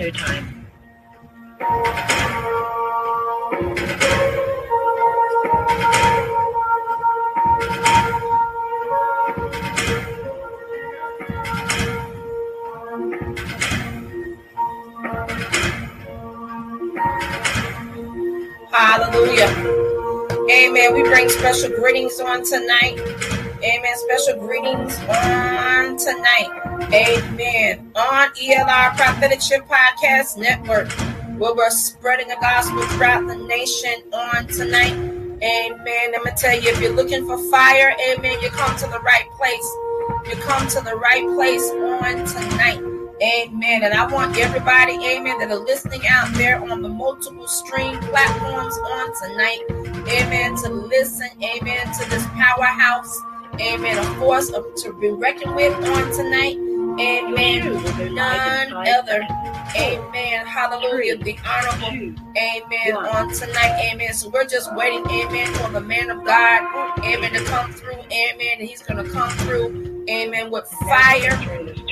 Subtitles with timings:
[0.00, 0.64] Showtime.
[18.72, 19.48] Hallelujah.
[20.50, 20.94] Amen.
[20.94, 22.98] We bring special greetings on tonight.
[23.62, 23.96] Amen.
[23.96, 26.48] Special greetings on tonight.
[26.94, 27.39] Amen.
[28.36, 30.90] ELR Prophetic Shift Podcast Network,
[31.38, 34.92] where we're spreading the gospel throughout the nation on tonight.
[35.42, 36.14] Amen.
[36.14, 39.00] I'm going to tell you, if you're looking for fire, amen, you come to the
[39.00, 39.64] right place.
[40.28, 42.80] You come to the right place on tonight.
[43.22, 43.82] Amen.
[43.82, 48.78] And I want everybody, amen, that are listening out there on the multiple stream platforms
[48.78, 49.60] on tonight,
[50.08, 53.18] amen, to listen, amen, to this powerhouse,
[53.60, 56.69] amen, a force of, to be reckoned with on tonight.
[57.00, 58.14] Amen.
[58.14, 59.26] None other.
[59.76, 60.46] Amen.
[60.46, 61.16] Hallelujah.
[61.18, 62.14] The honorable.
[62.36, 62.96] Amen.
[62.96, 63.90] On tonight.
[63.92, 64.12] Amen.
[64.14, 65.06] So we're just waiting.
[65.10, 65.52] Amen.
[65.54, 67.04] For the man of God.
[67.04, 67.32] Amen.
[67.32, 67.92] To come through.
[67.94, 68.56] Amen.
[68.58, 70.04] And he's going to come through.
[70.08, 70.50] Amen.
[70.50, 71.32] With fire.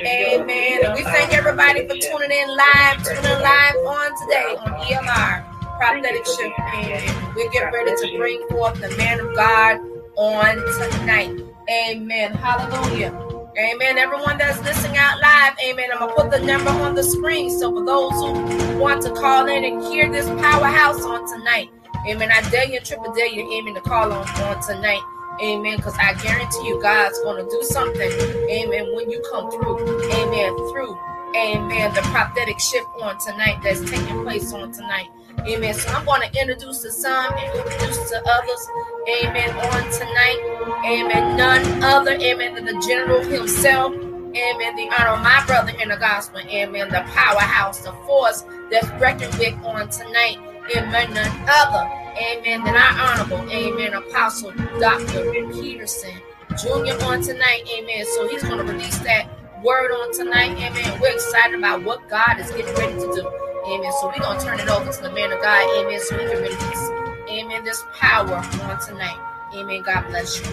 [0.05, 0.85] Amen.
[0.85, 5.77] And we thank everybody for tuning in live, tuning in live on today on ELR
[5.77, 6.59] Prophetic Shift.
[6.73, 7.33] Amen.
[7.35, 9.79] We get ready to bring forth the man of God
[10.17, 10.57] on
[10.91, 11.39] tonight.
[11.69, 12.33] Amen.
[12.33, 13.28] Hallelujah.
[13.59, 13.97] Amen.
[13.97, 15.89] Everyone that's listening out live, amen.
[15.91, 17.49] I'm going to put the number on the screen.
[17.59, 21.69] So for those who want to call in and hear this powerhouse on tonight,
[22.07, 22.31] amen.
[22.31, 25.01] I dare you, triple dare you, amen, to call on, on tonight.
[25.41, 25.75] Amen.
[25.77, 28.11] Because I guarantee you, God's going to do something.
[28.49, 28.95] Amen.
[28.95, 30.09] When you come through.
[30.11, 30.55] Amen.
[30.71, 30.97] Through.
[31.35, 31.93] Amen.
[31.93, 35.09] The prophetic shift on tonight that's taking place on tonight.
[35.47, 35.73] Amen.
[35.73, 38.67] So I'm going to introduce to some and introduce to others.
[39.09, 39.49] Amen.
[39.51, 40.83] On tonight.
[40.85, 41.37] Amen.
[41.37, 42.11] None other.
[42.11, 42.55] Amen.
[42.55, 43.93] Than the general himself.
[43.93, 44.75] Amen.
[44.75, 46.41] The honor of my brother in the gospel.
[46.41, 46.89] Amen.
[46.89, 50.37] The powerhouse, the force that's reckoned with on tonight.
[50.75, 51.13] Amen.
[51.13, 51.89] None other.
[52.17, 52.63] Amen.
[52.63, 53.49] Than our honorable.
[53.51, 53.93] Amen.
[53.93, 55.31] Apostle Dr.
[55.53, 56.13] Peterson
[56.57, 57.03] Jr.
[57.05, 57.63] on tonight.
[57.77, 58.05] Amen.
[58.15, 59.29] So he's going to release that
[59.63, 60.51] word on tonight.
[60.57, 60.99] Amen.
[61.01, 63.31] We're excited about what God is getting ready to do.
[63.67, 63.91] Amen.
[63.99, 65.67] So we're going to turn it over to the man of God.
[65.77, 65.99] Amen.
[66.01, 66.83] So we can release,
[67.29, 69.19] amen, this power on tonight.
[69.53, 69.83] Amen.
[69.83, 70.45] God bless you.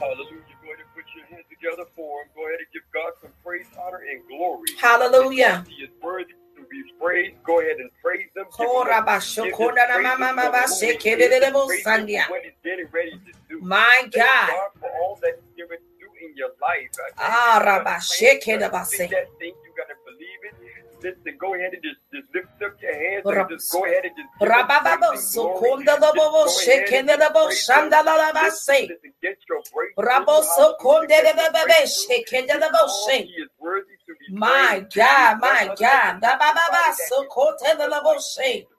[0.00, 0.42] Hallelujah.
[0.62, 2.28] Go ahead and put your hands together for him.
[2.34, 4.68] Go ahead and give God some praise, honor, and glory.
[4.80, 5.64] Hallelujah.
[5.68, 7.36] He is worthy to be praised.
[7.44, 8.46] Go ahead and praise him.
[13.60, 14.50] My God.
[14.80, 16.90] For all that he's given you in your life.
[17.18, 18.00] Ah, Rabba,
[19.10, 19.71] That thing you
[21.02, 24.14] Listen, go ahead and just, just lift up your hands and just go ahead and
[24.16, 24.48] just give
[34.30, 34.86] My.
[34.94, 36.20] God, my God.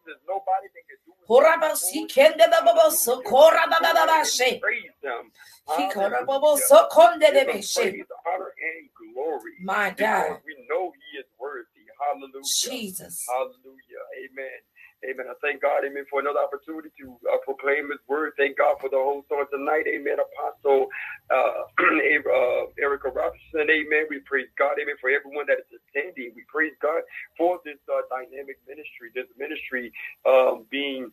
[0.05, 2.09] There's nobody that can do it like Horaba the Lord.
[2.09, 2.97] Sikenda Lobo, Hallelujah.
[2.97, 4.59] Sokora Go Baba Baba, ahead and say.
[4.59, 5.31] praise him.
[5.69, 6.65] Hikara Bobo, Hallelujah.
[6.69, 7.91] Sokonde Give him Bebe, say.
[7.91, 9.53] praise, honor, and glory.
[9.63, 10.39] My God.
[10.45, 11.72] we know he is worthy.
[12.03, 12.43] Hallelujah.
[12.43, 13.25] Jesus.
[13.29, 14.03] Hallelujah.
[14.23, 14.59] Amen.
[15.03, 15.27] Amen.
[15.29, 18.31] I thank God, amen, for another opportunity to uh, proclaim his word.
[18.37, 19.83] Thank God for the whole on tonight.
[19.87, 20.15] Amen.
[20.15, 20.87] Apostle
[21.27, 23.67] uh, uh, Erica Robinson.
[23.67, 24.07] Amen.
[24.09, 26.31] We praise God, amen, for everyone that is attending.
[26.35, 27.03] We praise God
[27.37, 29.91] for this uh, dynamic ministry, this ministry
[30.25, 31.11] um, being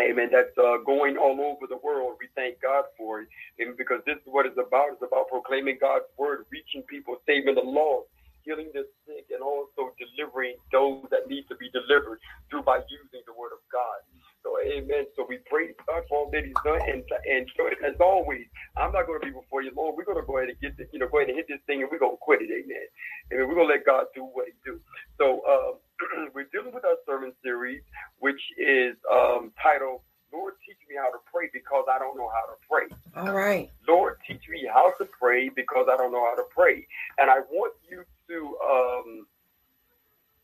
[0.00, 0.30] Amen.
[0.32, 2.16] That's uh, going all over the world.
[2.18, 3.28] We thank God for it.
[3.58, 4.88] And because this is what it's about.
[4.92, 8.08] It's about proclaiming God's word, reaching people, saving the lost,
[8.44, 12.18] healing the sick, and also delivering those that need to be delivered
[12.50, 14.00] through by using the word of God.
[14.42, 15.06] So, amen.
[15.14, 17.46] So we pray God for all that He's done, and and
[17.86, 18.46] as always,
[18.76, 19.94] I'm not going to be before you, Lord.
[19.96, 21.62] We're going to go ahead and get this, you know, go ahead and hit this
[21.66, 22.86] thing, and we're going to quit it, amen.
[23.32, 23.48] Amen.
[23.48, 24.80] We're going to let God do what He do.
[25.18, 27.82] So um, we're dealing with our sermon series,
[28.18, 30.00] which is um, titled
[30.32, 33.70] "Lord, teach me how to pray because I don't know how to pray." All right.
[33.86, 36.86] Lord, teach me how to pray because I don't know how to pray.
[37.18, 39.26] And I want you to um,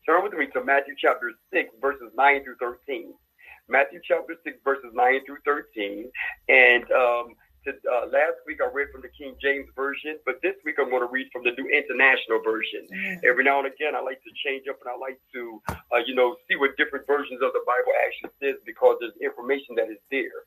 [0.05, 3.13] turn with me to Matthew chapter 6, verses 9 through 13.
[3.67, 6.09] Matthew chapter 6, verses 9 through 13.
[6.49, 7.33] And um,
[7.65, 10.89] to, uh, last week I read from the King James Version, but this week I'm
[10.89, 12.85] going to read from the New International Version.
[13.25, 16.13] Every now and again, I like to change up and I like to, uh, you
[16.13, 20.01] know, see what different versions of the Bible actually says because there's information that is
[20.13, 20.45] there.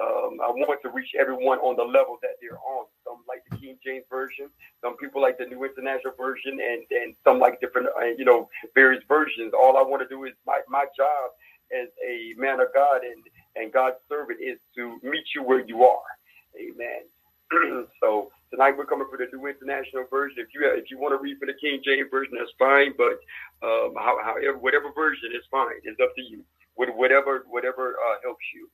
[0.00, 2.86] Um, I want to reach everyone on the level that they're on.
[3.04, 4.48] Some like the King James Version,
[4.82, 8.48] some people like the New International Version, and, and some like different, uh, you know,
[8.74, 9.52] various versions.
[9.52, 11.32] All I want to do is my, my job
[11.72, 13.22] as a man of God and,
[13.56, 16.10] and God's servant is to meet you where you are.
[16.58, 17.86] Amen.
[18.02, 20.42] so Tonight we're coming for the New International Version.
[20.42, 22.98] If you if you want to read for the King James Version, that's fine.
[22.98, 23.22] But
[23.62, 25.78] um, however, whatever version is fine.
[25.84, 26.42] It's up to you.
[26.76, 28.66] With Whatever whatever uh, helps you.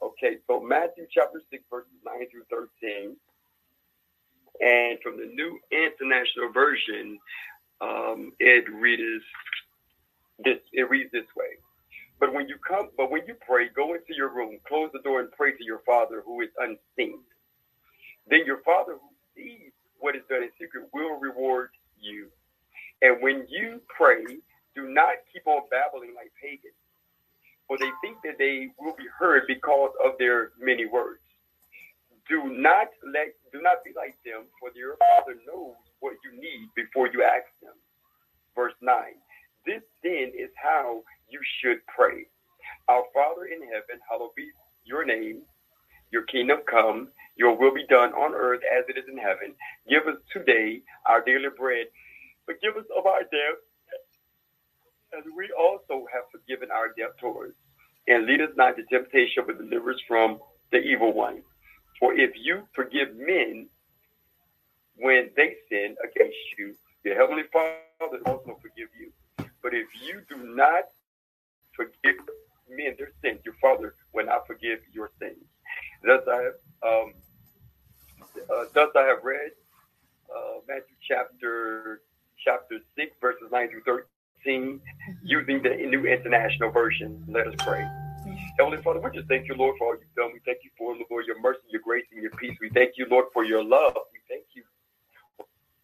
[0.00, 3.16] Okay, so Matthew chapter six verses nine through thirteen,
[4.60, 7.18] and from the New International Version,
[7.80, 9.24] um, it reads
[10.44, 10.58] this.
[10.72, 11.58] It reads this way.
[12.20, 15.20] But when you come, but when you pray, go into your room, close the door,
[15.20, 17.20] and pray to your Father who is unseen.
[18.28, 22.28] Then your Father who sees what is done in secret will reward you.
[23.02, 24.24] And when you pray,
[24.76, 26.74] do not keep on babbling like pagans,
[27.78, 31.20] they think that they will be heard because of their many words.
[32.28, 36.68] Do not let do not be like them, for your father knows what you need
[36.76, 37.74] before you ask him.
[38.56, 38.94] Verse 9.
[39.66, 42.26] This then is how you should pray.
[42.88, 44.50] Our Father in heaven, hallowed be
[44.84, 45.42] your name,
[46.10, 49.54] your kingdom come, your will be done on earth as it is in heaven.
[49.88, 51.86] Give us today our daily bread.
[52.46, 53.66] Forgive us of our debts,
[55.16, 57.54] as we also have forgiven our debtors.
[58.08, 60.40] And lead us not to temptation, but deliver us from
[60.70, 61.42] the evil one.
[62.00, 63.68] For if you forgive men
[64.96, 69.12] when they sin against you, your heavenly Father also forgive you.
[69.62, 70.84] But if you do not
[71.76, 72.16] forgive
[72.68, 75.38] men their sins, your Father will not forgive your sins.
[76.04, 77.12] Thus I have, um,
[78.36, 79.52] uh, thus I have read
[80.34, 82.02] uh, Matthew chapter
[82.44, 83.82] chapter six verses nine through
[84.44, 87.24] using the New International Version.
[87.28, 87.86] Let us pray.
[88.58, 90.30] Heavenly Father, we just thank you, Lord, for all you've done.
[90.32, 92.56] We thank you for, Lord, your mercy, your grace, and your peace.
[92.60, 93.94] We thank you, Lord, for your love.
[94.12, 94.62] We thank you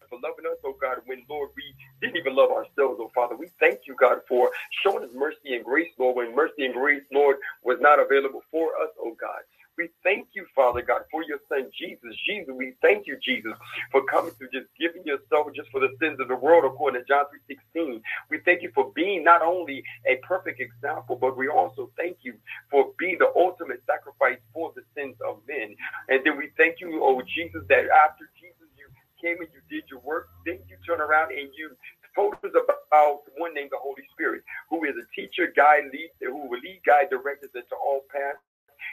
[0.09, 1.63] for loving us, oh God, when, Lord, we
[2.01, 3.37] didn't even love ourselves, oh Father.
[3.37, 4.51] We thank you, God, for
[4.83, 8.69] showing us mercy and grace, Lord, when mercy and grace, Lord, was not available for
[8.83, 9.41] us, oh God.
[9.79, 12.11] We thank you, Father God, for your son Jesus.
[12.27, 13.53] Jesus, we thank you, Jesus,
[13.93, 17.07] for coming to just giving yourself just for the sins of the world, according to
[17.07, 18.03] John 3.16.
[18.29, 22.35] We thank you for being not only a perfect example, but we also thank you
[22.73, 25.77] for being the ultimate sacrifice for the sins of men.
[26.09, 28.91] And then we thank you, oh Jesus, that after Jesus, you
[29.23, 31.71] came and you did your work, then you turn around and you
[32.17, 36.51] told us about one named the Holy Spirit, who is a teacher, guide, lead, who
[36.51, 38.43] will lead, guide, direct us into all paths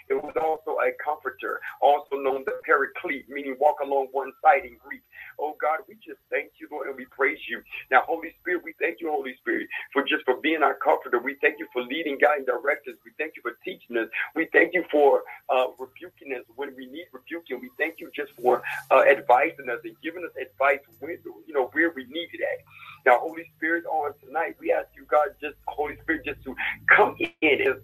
[0.09, 4.77] it was also a comforter, also known the paraclete, meaning walk along one side in
[4.77, 5.01] Greek.
[5.39, 7.61] Oh God, we just thank you, Lord, and we praise you.
[7.91, 11.19] Now, Holy Spirit, we thank you, Holy Spirit, for just for being our comforter.
[11.19, 12.99] We thank you for leading, guiding, directing us.
[13.05, 14.09] We thank you for teaching us.
[14.35, 17.59] We thank you for uh, rebuking us when we need rebuking.
[17.61, 21.69] We thank you just for uh, advising us and giving us advice when you know
[21.73, 22.65] where we need it at.
[23.05, 26.55] Now, Holy Spirit, on tonight, we ask you, God, just Holy Spirit, just to
[26.87, 27.75] come in and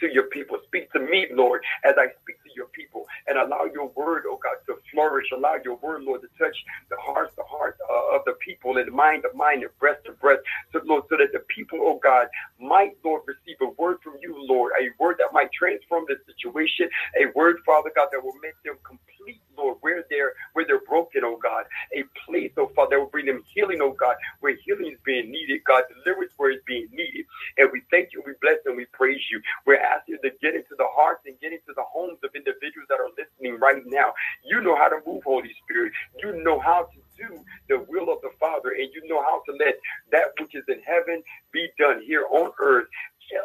[0.00, 3.64] to your people, speak to me, Lord, as I speak to your people, and allow
[3.72, 5.26] your word, oh God, to flourish.
[5.36, 6.56] Allow your word, Lord, to touch
[6.90, 10.04] the hearts, the heart uh, of the people, and the mind, the mind, and breast
[10.06, 12.26] to breast, so Lord, so that the people, oh God,
[12.60, 16.88] might, Lord, receive a word from you, Lord, a word that might transform the situation,
[17.20, 21.22] a word, Father God, that will make them complete, Lord, where they're where they're broken,
[21.24, 21.64] oh God,
[21.96, 25.30] a place, oh Father, that will bring them healing, oh God, where healing is being
[25.30, 27.26] needed, God, deliverance where it's being needed,
[27.58, 29.40] and we thank you, we bless and we praise you.
[29.66, 32.88] We're asking you to get into the hearts and get into the homes of individuals
[32.88, 34.12] that are listening right now.
[34.44, 35.92] You know how to move, Holy Spirit.
[36.22, 39.52] You know how to do the will of the Father, and you know how to
[39.58, 39.76] let
[40.12, 41.22] that which is in heaven
[41.52, 42.86] be done here on earth.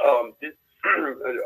[0.08, 0.54] Um, this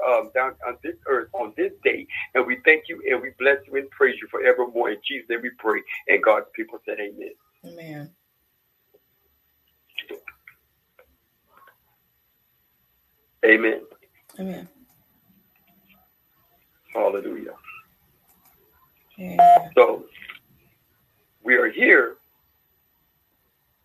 [0.07, 2.05] um, down on this earth on this day.
[2.36, 4.91] And we thank you and we bless you and praise you forevermore.
[4.91, 5.81] In Jesus' name we pray.
[6.07, 7.31] And God's people said, Amen.
[7.65, 8.10] Amen.
[13.45, 13.81] Amen.
[14.39, 14.67] Amen.
[16.93, 17.53] Hallelujah.
[19.17, 19.69] Yeah.
[19.75, 20.05] So
[21.43, 22.15] we are here.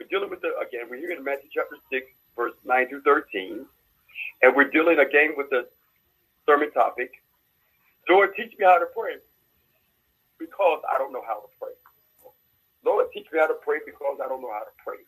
[0.00, 3.66] We're dealing with the again, we're here in Matthew chapter 6, verse 9 through 13.
[4.94, 5.66] We're dealing again with the
[6.46, 7.10] sermon topic.
[8.08, 9.14] Lord, teach me how to pray.
[10.38, 11.72] Because I don't know how to pray.
[12.84, 14.98] Lord, teach me how to pray because I don't know how to pray.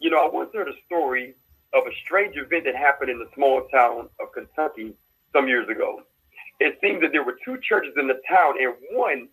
[0.00, 1.34] You know, I once heard a story
[1.74, 4.94] of a strange event that happened in the small town of Kentucky
[5.32, 6.02] some years ago.
[6.60, 9.28] It seemed that there were two churches in the town, and one,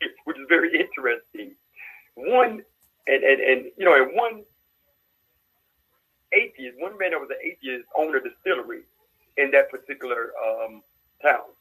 [0.24, 1.54] which is very interesting,
[2.14, 2.62] one,
[3.06, 4.42] and and, and you know, and one
[6.32, 8.82] atheist, one man that was an atheist owned a distillery
[9.36, 10.82] in that particular um,
[11.22, 11.52] town.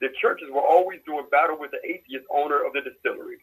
[0.00, 3.38] The churches were always doing battle with the atheist owner of the distillery.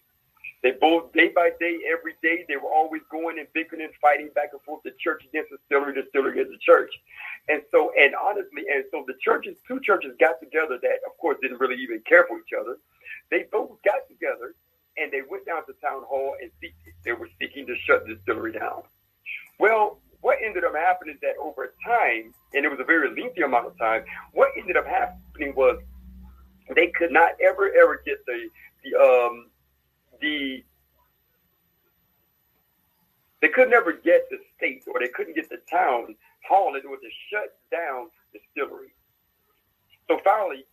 [0.63, 4.29] They both, day by day, every day, they were always going and bickering and fighting
[4.33, 6.91] back and forth, the church against the distillery, the distillery against the church.
[7.47, 11.37] And so, and honestly, and so the churches, two churches got together that, of course,
[11.41, 12.77] didn't really even care for each other.
[13.29, 14.55] They both got together
[14.97, 16.49] and they went down to town hall and
[17.05, 18.81] they were seeking to shut the distillery down.
[19.59, 23.43] Well, what ended up happening is that over time, and it was a very lengthy
[23.43, 24.03] amount of time,
[24.33, 25.79] what ended up happening was
[26.75, 28.49] they could not ever, ever get the,
[28.83, 29.47] the, um,
[30.19, 30.65] the
[33.39, 36.13] they could never get the state or they couldn't get the town
[36.45, 38.91] hall in order to shut down distillery.
[40.09, 40.65] So finally,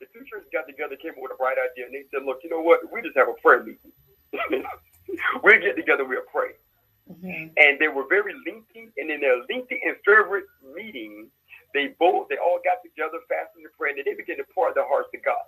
[0.00, 2.40] the two churches got together, came up with a bright idea, and they said, "Look,
[2.44, 2.80] you know what?
[2.90, 3.92] We just have a prayer meeting.
[5.44, 6.56] we'll get together, we'll pray."
[7.12, 7.52] Mm-hmm.
[7.56, 11.28] And they were very lengthy, and in their lengthy and fervent meeting,
[11.74, 14.88] they both they all got together, fasting and praying, and they began to pour their
[14.88, 15.44] hearts to God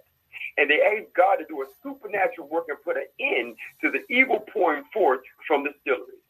[0.57, 4.03] and they asked God to do a supernatural work and put an end to the
[4.13, 6.21] evil pouring forth from the distillery.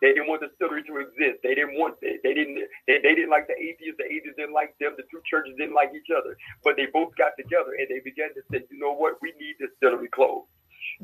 [0.00, 1.46] They didn't want the distillery to exist.
[1.46, 2.58] They didn't want they, they didn't
[2.90, 4.02] they, they didn't like the atheists.
[4.02, 4.98] The atheists didn't like them.
[4.98, 6.36] The two churches didn't like each other.
[6.66, 9.56] But they both got together and they began to say, you know what, we need
[9.62, 10.50] the distillery closed.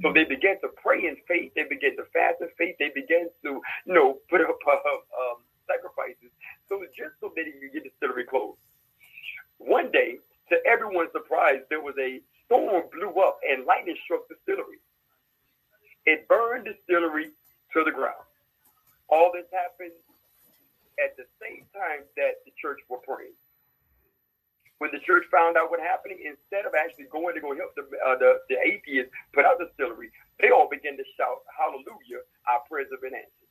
[0.02, 1.52] So they began to pray in faith.
[1.54, 2.76] They began to fast in faith.
[2.78, 6.30] They began to, you know, put up uh, um, sacrifices.
[6.68, 8.58] So just so that they could get distillery closed.
[9.58, 10.18] One day,
[10.50, 14.80] to everyone's surprise, there was a storm blew up and lightning struck the distillery.
[16.06, 17.30] It burned the distillery
[17.74, 18.24] to the ground.
[19.10, 19.92] All this happened
[21.02, 23.36] at the same time that the church were praying.
[24.78, 27.82] When the church found out what happened, instead of actually going to go help the,
[27.98, 32.62] uh, the, the atheists put out the distillery, they all began to shout, Hallelujah, our
[32.70, 33.50] prayers have been answered.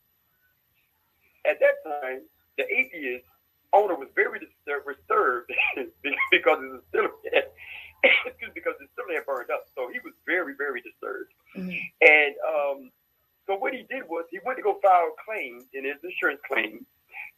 [1.43, 2.24] At that time,
[2.57, 3.27] the atheist
[3.74, 4.88] owner was very disturbed,
[6.31, 7.43] because the distillery
[8.53, 9.65] because the distillery had burned up.
[9.75, 11.31] So he was very, very disturbed.
[11.55, 11.75] Mm-hmm.
[12.01, 12.91] And um,
[13.46, 16.41] so what he did was he went to go file a claim in his insurance
[16.48, 16.86] claim,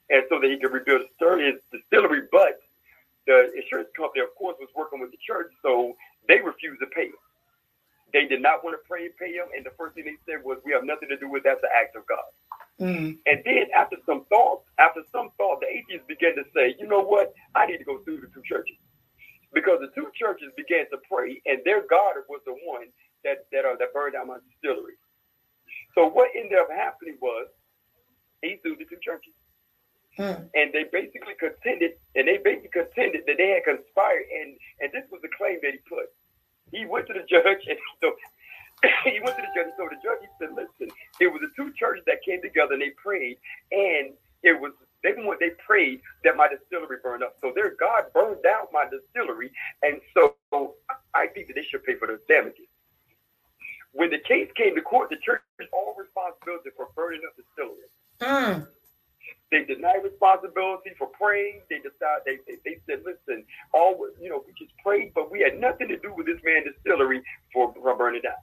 [0.09, 2.27] and so that he could rebuild his distillery.
[2.31, 2.59] But
[3.29, 5.93] the insurance company, of course, was working with the church, so
[6.27, 7.21] they refused to pay him.
[8.11, 10.41] They did not want to pray and pay him, and the first thing they said
[10.41, 11.61] was, "We have nothing to do with that.
[11.61, 12.29] That's the act of God."
[12.81, 13.19] Mm.
[13.29, 17.05] And then after some thought, after some thought, the atheists began to say, "You know
[17.05, 17.33] what?
[17.53, 18.77] I need to go through the two churches."
[19.53, 22.87] because the two churches began to pray, and their God was the one
[23.23, 24.97] that that uh, that burned down my distillery.
[25.95, 27.47] So what ended up happening was
[28.41, 29.33] he sued the two churches,
[30.17, 30.47] hmm.
[30.53, 35.05] and they basically contended, and they basically contended that they had conspired, and and this
[35.11, 36.09] was the claim that he put.
[36.71, 38.15] He went to the judge, and so
[39.05, 39.73] he went to the judge.
[39.77, 42.81] So the judge he said, "Listen, it was the two churches that came together and
[42.81, 43.37] they prayed,
[43.71, 44.13] and
[44.43, 44.73] it was
[45.03, 47.35] they they prayed that my distillery burned up.
[47.41, 49.51] So their God burned down my distillery,
[49.83, 50.35] and so
[51.13, 52.67] I think that they should pay for the damages.
[53.91, 55.41] When the case came to court, the church
[55.73, 57.89] all responsibility for burning up the distillery.
[58.21, 58.67] Mm.
[59.51, 61.61] They deny responsibility for praying.
[61.69, 65.41] They decide they, they, they said, listen, all you know, we just prayed, but we
[65.41, 67.21] had nothing to do with this man distillery
[67.53, 68.37] for, for burning down.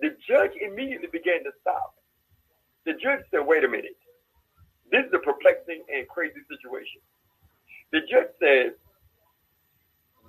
[0.00, 1.94] The judge immediately began to stop.
[2.86, 3.98] The judge said, wait a minute.
[4.90, 7.02] This is a perplexing and crazy situation.
[7.92, 8.72] The judge says,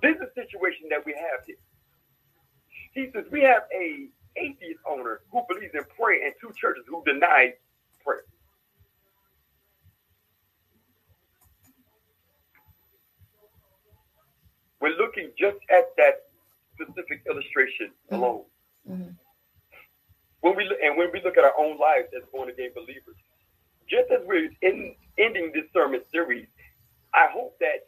[0.02, 1.56] this is a situation that we have here.
[2.94, 7.02] He says, we have a atheist owner who believes in prayer and two churches who
[7.04, 7.54] deny
[8.04, 8.24] prayer.
[14.80, 16.30] We're looking just at that
[16.74, 18.14] specific illustration mm-hmm.
[18.14, 18.44] alone.
[18.88, 19.12] Mm-hmm.
[20.40, 23.16] When we and when we look at our own lives as born again believers,
[23.88, 26.46] just as we're in, ending this sermon series,
[27.12, 27.84] I hope that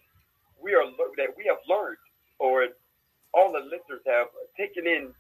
[0.63, 0.85] we are
[1.17, 1.97] that we have learned,
[2.39, 2.69] or
[3.33, 4.27] all the listeners have
[4.59, 5.15] taken in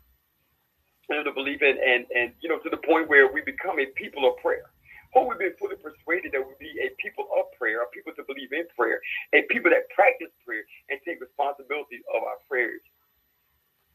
[1.08, 3.80] you know, the belief in, and and you know to the point where we become
[3.80, 4.71] a people of prayer.
[5.12, 8.24] Hope we've been fully persuaded that we be a people of prayer, a people to
[8.24, 9.00] believe in prayer,
[9.34, 12.80] a people that practice prayer and take responsibility of our prayers.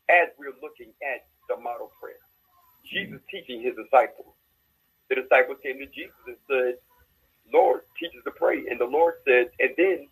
[0.10, 2.22] As we're looking at the model prayer,
[2.86, 4.34] Jesus teaching his disciples
[5.10, 6.76] the disciples came to Jesus and said,
[7.54, 8.66] Lord, teach us to pray.
[8.70, 10.08] And the Lord said, and then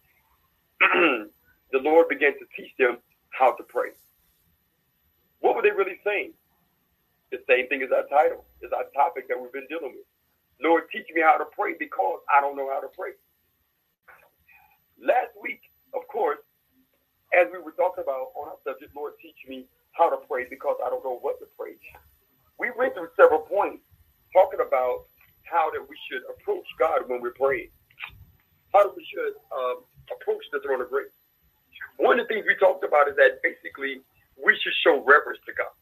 [1.71, 2.97] the Lord began to teach them
[3.31, 3.89] how to pray.
[5.39, 6.33] What were they really saying?
[7.31, 10.07] The same thing as our title, is our topic that we've been dealing with.
[10.61, 13.11] Lord, teach me how to pray because I don't know how to pray.
[15.01, 15.61] Last week,
[15.93, 16.39] of course,
[17.35, 20.77] as we were talking about on our subject, Lord, teach me how to pray because
[20.85, 21.75] I don't know what to pray.
[22.59, 23.83] We went through several points
[24.33, 25.07] talking about
[25.43, 27.69] how that we should approach God when we're praying.
[28.73, 31.11] How we should um, approach the throne of grace.
[31.97, 34.01] One of the things we talked about is that basically
[34.39, 35.73] we should show reverence to God.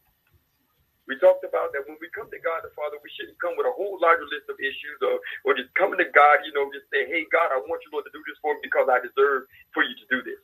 [1.08, 3.68] We talked about that when we come to God the Father, we shouldn't come with
[3.68, 6.88] a whole larger list of issues or, or just coming to God, you know, just
[6.96, 9.46] say, hey, God, I want you, Lord, to do this for me because I deserve
[9.76, 10.40] for you to do this.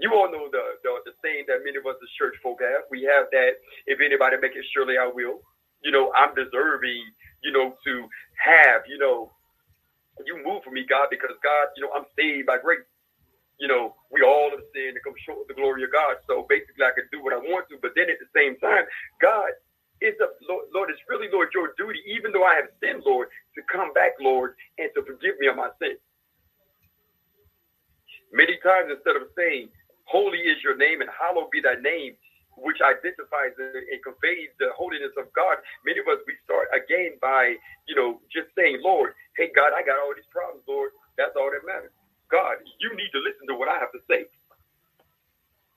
[0.00, 2.88] You all know the, the, the saying that many of us as church folk have.
[2.90, 5.40] We have that, if anybody make it, surely I will.
[5.84, 7.00] You know, I'm deserving,
[7.44, 7.92] you know, to
[8.40, 9.32] have, you know,
[10.24, 12.84] you move for me, God, because God, you know, I'm saved by grace
[13.58, 16.20] you know, we all have sinned and come short of the glory of God.
[16.28, 18.84] So basically, I can do what I want to, but then at the same time,
[19.20, 19.52] God
[20.04, 23.28] is a Lord, Lord, it's really, Lord, your duty, even though I have sinned, Lord,
[23.56, 26.00] to come back, Lord, and to forgive me of my sins.
[28.32, 29.72] Many times, instead of saying,
[30.04, 32.14] Holy is your name and hallowed be thy name,
[32.60, 37.56] which identifies and conveys the holiness of God, many of us, we start again by,
[37.88, 40.92] you know, just saying, Lord, hey, God, I got all these problems, Lord.
[41.16, 41.92] That's all that matters.
[42.30, 44.26] God, you need to listen to what I have to say.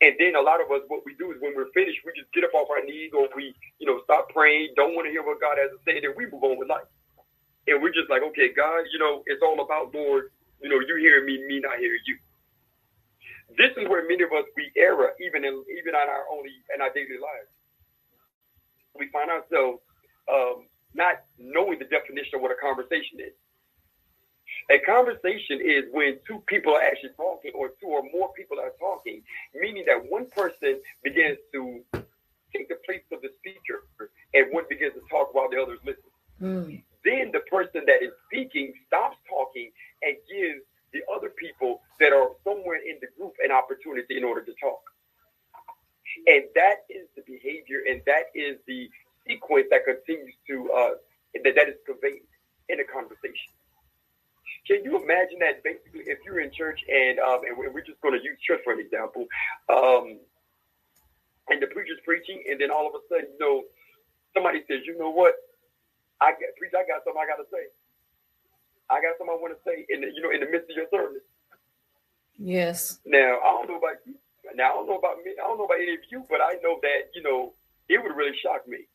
[0.02, 2.32] And then a lot of us, what we do is when we're finished, we just
[2.32, 5.24] get up off our knees or we, you know, stop praying, don't want to hear
[5.24, 6.88] what God has to say, then we move on with life.
[7.68, 10.32] And we're just like, okay, God, you know, it's all about Lord,
[10.64, 12.18] you know, you hear me, me not hear you.
[13.58, 16.82] This is where many of us we error, even in even on our only in
[16.82, 17.52] our daily lives.
[18.98, 19.82] We find ourselves
[20.32, 23.36] um, not knowing the definition of what a conversation is.
[24.70, 28.74] A conversation is when two people are actually talking, or two or more people are
[28.80, 29.22] talking,
[29.56, 31.84] meaning that one person begins to
[32.54, 33.84] take the place of the speaker,
[34.34, 36.04] and one begins to talk while the others listen.
[36.42, 36.84] Mm.
[37.04, 39.72] Then the person that is speaking stops talking
[40.04, 40.62] and gives
[40.94, 44.82] the other people that are somewhere in the group an opportunity in order to talk.
[46.28, 48.90] And that is the behavior, and that is the
[49.28, 50.90] sequence that continues to uh,
[51.44, 52.26] that, that is conveyed
[52.70, 53.54] in a conversation.
[54.70, 58.14] Can you imagine that basically if you're in church and um, and we're just going
[58.14, 59.26] to use church for an example,
[59.66, 60.22] um,
[61.50, 63.64] and the preacher's preaching, and then all of a sudden, you know,
[64.38, 65.34] somebody says, you know what,
[66.22, 67.66] I got preach, I got something I got to say.
[68.94, 70.78] I got something I want to say in the, you know in the midst of
[70.78, 71.26] your service.
[72.38, 73.00] Yes.
[73.10, 74.14] Now I don't know about you.
[74.54, 75.34] Now I don't know about me.
[75.34, 77.54] I don't know about any of you, but I know that you know
[77.90, 78.86] it would really shock me.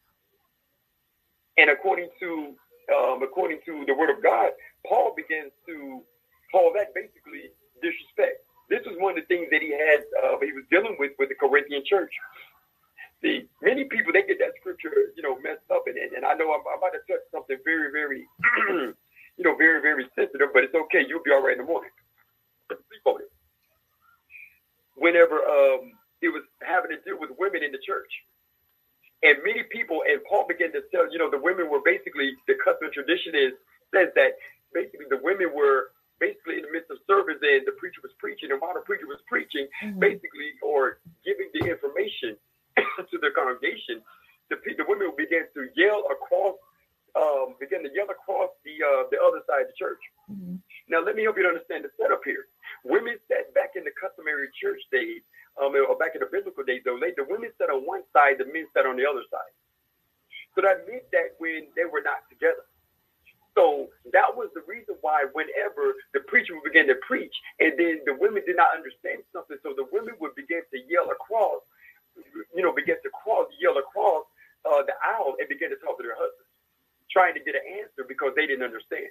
[1.58, 2.54] And according to
[2.94, 4.50] um, according to the Word of God,
[4.86, 6.02] Paul begins to
[6.52, 7.50] call that basically
[7.82, 8.44] disrespect.
[8.70, 11.28] This was one of the things that he had, uh, he was dealing with with
[11.28, 12.12] the Corinthian church.
[13.22, 15.84] See, many people, they get that scripture, you know, messed up.
[15.86, 18.24] And, and I know I'm, I'm about to touch something very, very,
[19.36, 21.04] you know, very, very sensitive, but it's okay.
[21.08, 21.90] You'll be all right in the morning.
[22.68, 23.32] Sleep on it.
[24.96, 25.92] Whenever um,
[26.22, 28.12] it was having to deal with women in the church.
[29.24, 32.60] And many people, and Paul began to tell, you know, the women were basically, the
[32.60, 33.56] custom tradition is,
[33.88, 34.36] says that
[34.74, 38.50] basically the women were basically in the midst of service and the preacher was preaching
[38.50, 39.98] and while the preacher was preaching mm-hmm.
[39.98, 42.36] basically or giving the information
[43.10, 44.02] to the congregation
[44.50, 46.58] the, the women began to yell across
[47.14, 50.58] um, began to yell across the uh, the other side of the church mm-hmm.
[50.90, 52.46] now let me help you to understand the setup here
[52.86, 55.22] women sat back in the customary church days
[55.58, 58.46] um, or back in the biblical days though the women sat on one side the
[58.50, 59.54] men sat on the other side
[60.54, 62.62] so that meant that when they were not together
[63.54, 68.02] so that was the reason why whenever the preacher would begin to preach, and then
[68.04, 71.62] the women did not understand something, so the women would begin to yell across,
[72.54, 74.26] you know, begin to cross, yell across
[74.66, 76.50] uh, the aisle and begin to talk to their husbands,
[77.10, 79.10] trying to get an answer because they didn't understand.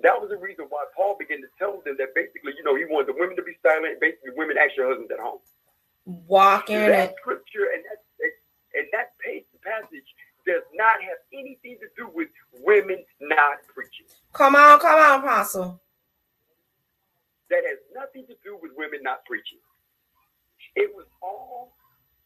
[0.00, 2.88] That was the reason why Paul began to tell them that basically, you know, he
[2.88, 5.44] wanted the women to be silent, basically women ask your husbands at home.
[6.08, 8.00] Walking that scripture and that
[8.72, 9.12] and that
[9.60, 10.08] passage
[10.46, 12.28] does not have anything to do with
[12.60, 14.06] women not preaching.
[14.32, 15.80] Come on, come on, Apostle.
[17.50, 19.58] That has nothing to do with women not preaching.
[20.76, 21.72] It was all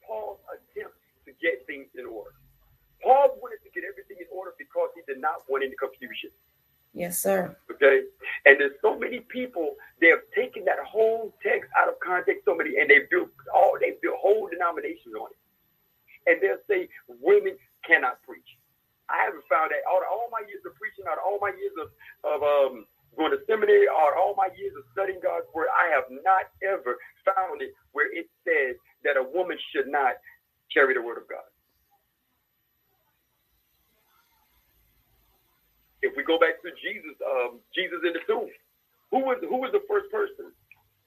[0.06, 2.32] Paul's attempt to get things in order.
[3.02, 6.30] Paul wanted to get everything in order because he did not want any confusion.
[6.94, 7.56] Yes, sir.
[7.70, 8.02] Okay.
[8.46, 12.54] And there's so many people, they have taken that whole text out of context, so
[12.54, 15.38] many, and they built all they built whole denominations on it.
[16.26, 16.88] And they'll say
[17.20, 18.48] women cannot preach.
[19.08, 21.52] I haven't found that out of all my years of preaching, out of all my
[21.52, 21.88] years of,
[22.24, 25.92] of um, going to seminary, out of all my years of studying God's word, I
[25.92, 30.16] have not ever found it where it says that a woman should not
[30.72, 31.44] carry the word of God.
[36.02, 38.48] If we go back to Jesus, um, Jesus in the tomb,
[39.10, 40.52] who was who was the first person?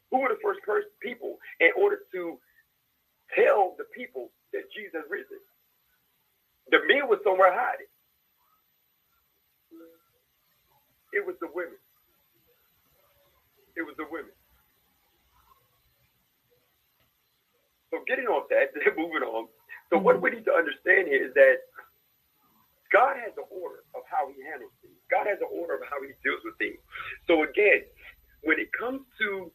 [0.10, 2.40] Who were the first person people in order to
[3.36, 5.38] tell the people that Jesus risen?
[6.72, 7.90] The men was somewhere hiding.
[11.14, 11.80] It was the women.
[13.78, 14.34] It was the women.
[17.92, 19.48] So getting off that, moving on.
[19.92, 21.64] So what we need to understand here is that
[22.92, 24.98] God has an order of how he handles things.
[25.12, 26.80] God has an order of how he deals with things.
[27.28, 27.88] So again,
[28.44, 29.52] when it comes to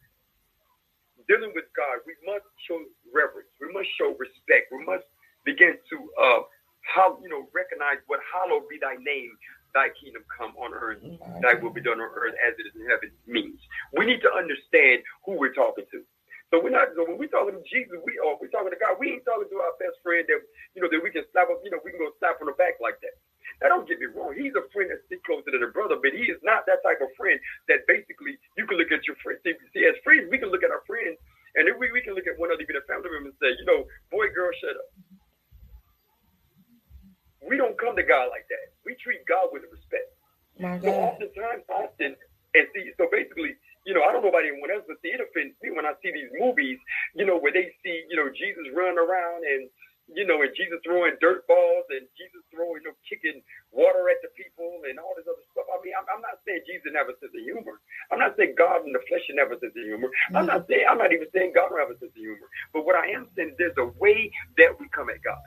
[1.29, 2.81] dealing with God, we must show
[3.15, 3.51] reverence.
[3.61, 4.73] We must show respect.
[4.73, 5.07] We must
[5.45, 6.43] begin to uh
[6.83, 9.33] how you know recognize what hallowed be thy name,
[9.75, 11.41] thy kingdom come on earth, mm-hmm.
[11.41, 13.59] thy will be done on earth as it is in heaven means.
[13.97, 16.01] We need to understand who we're talking to.
[16.53, 16.93] So we're not.
[16.93, 18.37] So when we're talking to Jesus, we are.
[18.37, 19.01] We're talking to God.
[19.01, 20.45] We ain't talking to our best friend that
[20.77, 21.65] you know that we can slap up.
[21.65, 23.17] You know, we can go slap on the back like that.
[23.65, 24.37] Now don't get me wrong.
[24.37, 27.01] He's a friend that sticks closer than a brother, but he is not that type
[27.01, 27.41] of friend
[27.73, 29.41] that basically you can look at your friend.
[29.41, 31.17] See, see as friends, we can look at our friends,
[31.57, 33.57] and then we, we can look at one other, even a family member, and say,
[33.57, 34.89] you know, boy, girl, shut up.
[37.43, 38.73] We don't come to God like that.
[38.89, 40.09] We treat God with respect.
[40.57, 42.17] My So oftentimes, often,
[42.57, 43.53] and see, so basically,
[43.85, 45.93] you know, I don't know about anyone else, but see, it offends me when I
[46.01, 46.81] see these movies,
[47.13, 49.69] you know, where they see, you know, Jesus running around and,
[50.09, 53.41] you know, and Jesus throwing dirt balls and Jesus throwing, you know, kicking
[53.73, 55.69] water at the people and all this other stuff.
[55.69, 57.81] I mean, I'm, I'm not saying Jesus never sense of humor.
[58.13, 60.13] I'm not saying God in the flesh never sense of humor.
[60.37, 60.73] I'm not mm-hmm.
[60.73, 62.49] saying, I'm not even saying God a sense of humor.
[62.77, 65.43] But what I am saying is there's a way that we come at God.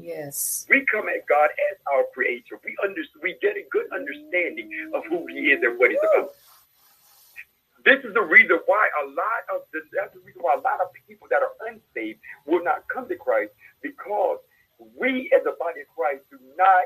[0.00, 0.66] Yes.
[0.70, 2.60] We come at God as our creator.
[2.64, 6.30] We under, we get a good understanding of who he is and what he's about.
[7.84, 10.80] This is the reason why a lot of the that's the reason why a lot
[10.80, 14.38] of people that are unsaved will not come to Christ because
[14.98, 16.84] we as a body of Christ do not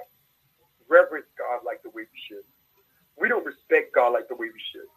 [0.89, 2.45] reverence God like the way we should.
[3.19, 4.89] We don't respect God like the way we should.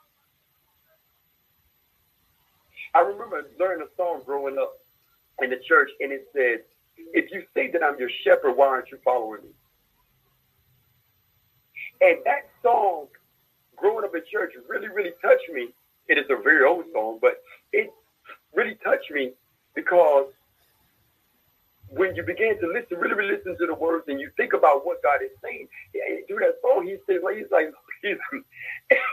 [2.94, 4.80] I remember learning a song growing up
[5.42, 6.64] in the church, and it said,
[7.14, 9.50] if you say that I'm your shepherd, why aren't you following me?
[12.02, 13.08] And that song,
[13.76, 15.74] growing up in church, really, really touched me.
[16.08, 17.42] It is a very old song, but
[17.74, 17.92] it
[18.54, 19.34] really touched me
[19.74, 20.28] because
[21.90, 24.86] when you begin to listen, really, really listen to the words, and you think about
[24.86, 28.18] what God is saying yeah, through that song, he says, like, he's like, he's,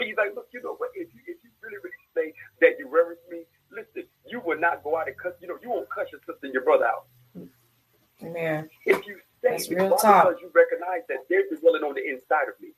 [0.01, 0.90] he's like, look, you know what?
[0.94, 4.83] If you, if you really, really say that you reverence me, listen, you will not
[4.83, 5.33] go out and cuss.
[5.40, 7.07] You know, you won't cuss your sister and your brother out.
[8.22, 8.68] Amen.
[8.87, 9.59] If you say
[10.02, 10.22] That's it's real why?
[10.22, 10.24] talk.
[10.24, 12.70] because you recognize that they're dwelling on the inside of me.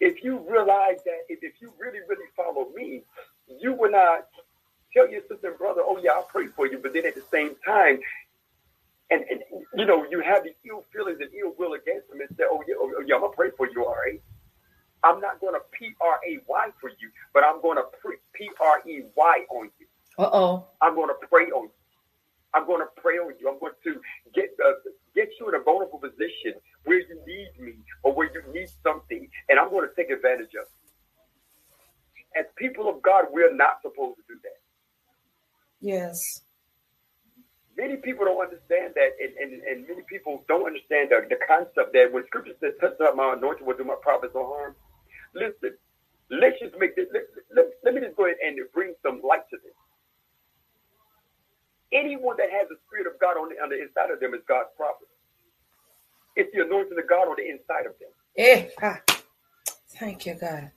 [0.00, 3.04] If you realize that if, if you really, really follow me,
[3.60, 4.26] you will not
[4.92, 7.22] tell your sister and brother, oh yeah, I'll pray for you, but then at the
[7.30, 8.00] same time,
[9.10, 9.40] and, and
[9.76, 12.62] you know, you have the ill feelings and ill will against them and say, oh
[12.66, 14.20] yeah, oh, yeah, I'm gonna pray for you, all right.
[15.04, 17.82] I'm not gonna P R A Y for you, but I'm gonna
[18.34, 19.86] P R E Y on you.
[20.18, 20.66] Uh oh.
[20.80, 21.70] I'm going to pray on you.
[22.54, 23.48] I'm going to pray on you.
[23.48, 24.00] I'm going to
[24.34, 24.74] get uh,
[25.14, 29.28] get you in a vulnerable position where you need me or where you need something,
[29.48, 30.80] and I'm going to take advantage of it.
[32.40, 34.60] As people of God, we're not supposed to do that.
[35.80, 36.42] Yes.
[37.76, 41.92] Many people don't understand that, and, and, and many people don't understand the, the concept
[41.94, 44.76] that when Scripture says, "Touch not my anointing will do my prophets no harm."
[45.34, 45.76] Listen,
[46.30, 47.08] let's just make this.
[47.12, 49.76] Let, let, let me just go ahead and bring some light to this.
[51.92, 54.40] Anyone that has the Spirit of God on the, on the inside of them is
[54.48, 55.12] God's property.
[56.36, 58.12] It's the anointing of God on the inside of them.
[58.36, 58.68] Eh.
[58.82, 59.00] ah.
[59.98, 60.70] Thank you, God.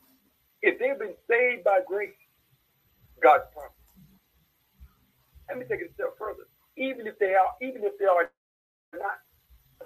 [0.62, 2.13] If they've been saved by grace,
[3.21, 3.71] God's prophet.
[5.49, 6.47] Let me take it a step further.
[6.78, 8.32] Even if they are, even if they are
[8.93, 9.19] not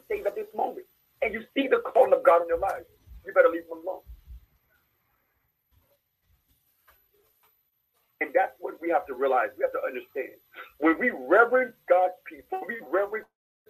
[0.10, 0.86] saved at this moment,
[1.22, 2.86] and you see the calling of God in their lives,
[3.26, 4.02] you better leave them alone.
[8.22, 9.50] And that's what we have to realize.
[9.58, 10.40] We have to understand.
[10.80, 13.28] When we reverence God's people, we reverence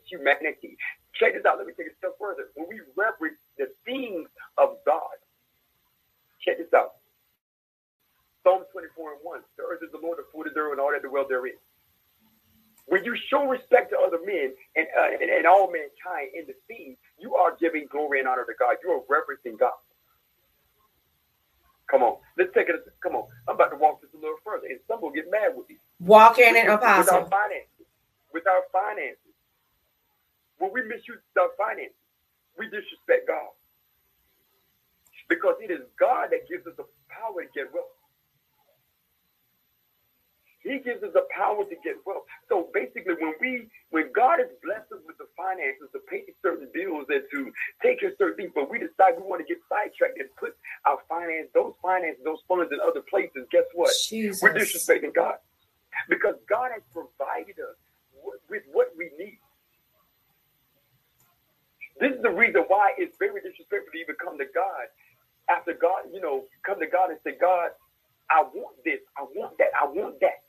[0.09, 0.77] humanity.
[1.19, 1.57] Check this out.
[1.57, 2.49] Let me take it a step further.
[2.55, 5.17] When we reverence the things of God,
[6.41, 6.97] check this out.
[8.43, 9.41] Psalm 24 and 1.
[9.57, 11.57] The earth is the Lord, the full of the earth, and all that dwell therein.
[12.87, 16.55] When you show respect to other men and, uh, and, and all mankind in the
[16.67, 18.77] scene, you are giving glory and honor to God.
[18.83, 19.77] You are reverencing God.
[21.89, 22.17] Come on.
[22.37, 22.75] Let's take it.
[23.03, 23.27] Come on.
[23.47, 25.77] I'm about to walk this a little further, and some will get mad with me.
[25.99, 27.27] Walk in it, apostle.
[27.27, 27.87] Without finances.
[28.33, 29.35] Without finances.
[30.57, 31.95] When we misuse our finances,
[32.57, 33.51] we disrespect God.
[35.27, 37.91] Because it is God that gives us the power to get wealth.
[40.63, 42.23] He gives us the power to get wealth.
[42.49, 46.67] So basically, when we, when God has blessed us with the finances to pay certain
[46.73, 49.63] bills and to take care of certain things, but we decide we want to get
[49.71, 53.91] sidetracked and put our finance, those finances, those funds in other places, guess what?
[54.07, 54.43] Jesus.
[54.43, 55.39] We're disrespecting God
[56.09, 57.77] because God has provided us
[58.15, 59.39] wi- with what we need.
[61.99, 64.87] This is the reason why it's very disrespectful to even come to God
[65.49, 67.71] after God, you know, come to God and say, God,
[68.31, 70.43] I want this, I want that, I want that.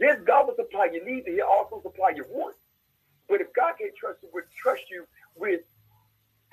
[0.00, 2.58] Yes, God will supply your needs, and He'll also supply your wants.
[3.28, 5.62] But if God can't trust you with trust you with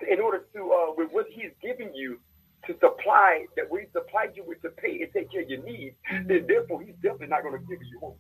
[0.10, 2.20] in order to uh, with what He's giving you
[2.66, 5.96] to supply that we supplied you with to pay and take care of your needs,
[6.12, 6.28] mm-hmm.
[6.28, 8.20] then therefore He's definitely not going to give you wants.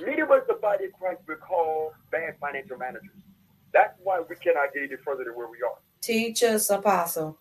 [0.00, 3.10] Many of us, the body of Christ, we call bad financial managers.
[3.72, 5.78] That's why we cannot get any further than where we are.
[6.00, 7.38] Teach us, Apostle.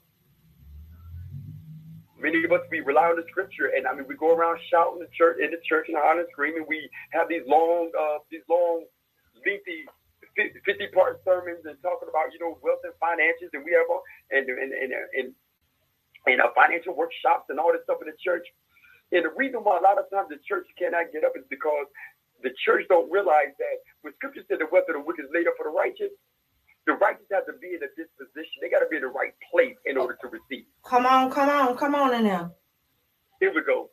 [2.20, 5.00] Many of us we rely on the scripture, and I mean we go around shouting
[5.00, 6.66] the church in the church and hollering, screaming.
[6.68, 8.84] We have these long, uh, these long,
[9.46, 9.86] lengthy,
[10.36, 13.88] fifty-part sermons and talking about you know wealth and finances, and we have
[14.32, 15.28] and and and and,
[16.28, 18.46] and uh, financial workshops and all this stuff in the church.
[19.12, 21.90] And the reason why a lot of times the church cannot get up is because
[22.44, 25.48] the church don't realize that when scripture said the wealth of the wicked is laid
[25.48, 26.14] up for the righteous,
[26.86, 28.62] the righteous have to be in a disposition.
[28.62, 30.66] They got to be in the right place in order to receive.
[30.86, 32.52] Come on, come on, come on in there.
[33.40, 33.90] Here we go.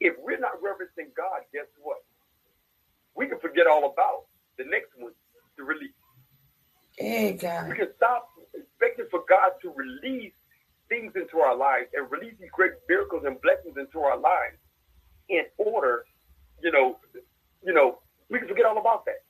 [0.00, 1.98] If we're not reverencing God, guess what?
[3.14, 5.12] We can forget all about the next one,
[5.56, 5.96] the release.
[6.98, 7.68] Hey, God.
[7.68, 10.32] We can stop expecting for God to release
[10.88, 14.56] things into our lives and release these great miracles and blessings into our lives
[15.28, 16.04] in order,
[16.62, 16.98] you know,
[17.64, 17.98] you know,
[18.30, 19.22] we can forget all about that.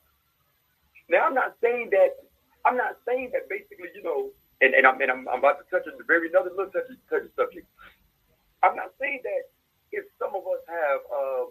[1.09, 2.17] Now, I'm not saying that
[2.65, 4.29] I'm not saying that basically, you know,
[4.61, 6.99] and, and I'm and I'm, I'm about to touch on the very another little touchy,
[7.09, 7.67] touchy subject.
[8.63, 9.43] I'm not saying that
[9.91, 11.47] if some of us have um,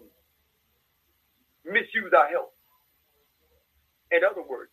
[1.65, 2.56] misused our health.
[4.11, 4.71] In other words,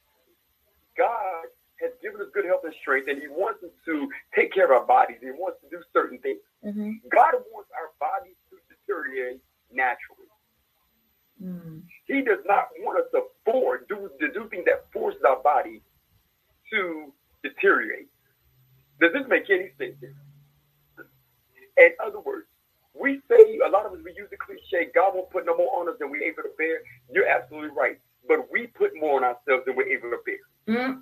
[0.96, 4.64] God has given us good health and strength, and He wants us to take care
[4.64, 5.18] of our bodies.
[5.20, 6.38] He wants to do certain things.
[6.64, 7.08] Mm-hmm.
[7.10, 9.40] God wants our bodies to deteriorate
[9.72, 10.30] naturally.
[11.42, 11.82] Mm.
[12.06, 15.82] He does not want us to force do to do things that forces our body
[16.72, 18.08] to deteriorate.
[19.00, 19.96] Does this make any sense?
[21.76, 22.46] In other words,
[22.94, 25.80] we say a lot of us we use the cliche, God won't put no more
[25.80, 26.78] on us than we're able to bear.
[27.10, 27.98] You're absolutely right.
[28.26, 30.44] But we put more on ourselves than we're able to bear.
[30.68, 31.00] Mm-hmm.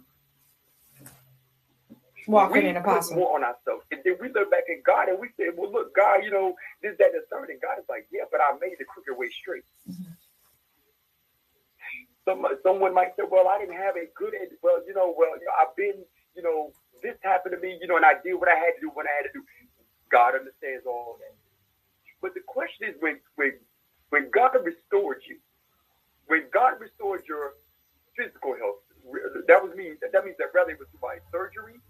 [2.26, 3.16] Walking we in apostle.
[3.16, 3.84] more on ourselves.
[3.90, 6.54] And then we look back at God and we say, Well, look, God, you know,
[6.82, 7.50] this, that, and the third.
[7.50, 9.64] And God is like, Yeah, but I made the crooked way straight.
[9.90, 10.12] Mm-hmm.
[12.24, 15.44] Some, someone might say, well, I didn't have a good, well, you know, well, you
[15.44, 16.06] know, I've been,
[16.36, 16.70] you know,
[17.02, 19.06] this happened to me, you know, and I did what I had to do what
[19.06, 19.42] I had to do.
[20.10, 21.34] God understands all that.
[22.20, 23.58] But the question is when, when,
[24.10, 25.38] when God restored you,
[26.26, 27.54] when God restored your
[28.16, 28.80] physical health,
[29.48, 31.80] that was mean that means that whether it was by surgery,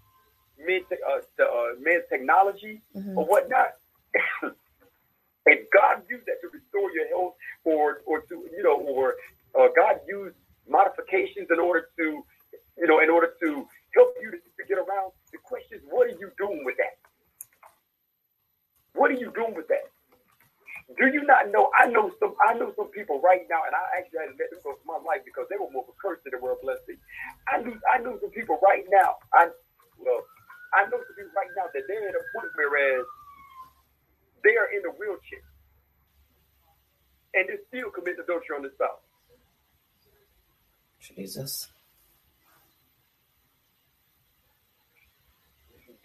[0.59, 3.17] med, uh, uh, med technology, mm-hmm.
[3.17, 3.73] or whatnot.
[4.43, 9.15] and God used that to restore your health, or or to you know, or
[9.57, 10.35] uh, God used
[10.67, 12.23] modifications in order to,
[12.77, 15.11] you know, in order to help you to, to get around.
[15.31, 16.97] The question is, what are you doing with that?
[18.93, 19.92] What are you doing with that?
[20.99, 21.71] Do you not know?
[21.79, 22.35] I know some.
[22.45, 24.87] I know some people right now, and I actually had to let them go for
[24.87, 26.97] my life because they were more of a curse than they were a blessing.
[27.49, 27.75] I knew.
[27.89, 29.17] I know some people right now.
[29.33, 29.49] I
[29.99, 30.21] well,
[30.75, 33.05] I know some people right now that they're at a point whereas
[34.43, 35.45] they are in a wheelchair
[37.35, 39.01] and they still commit adultery on the south.
[40.99, 41.69] Jesus.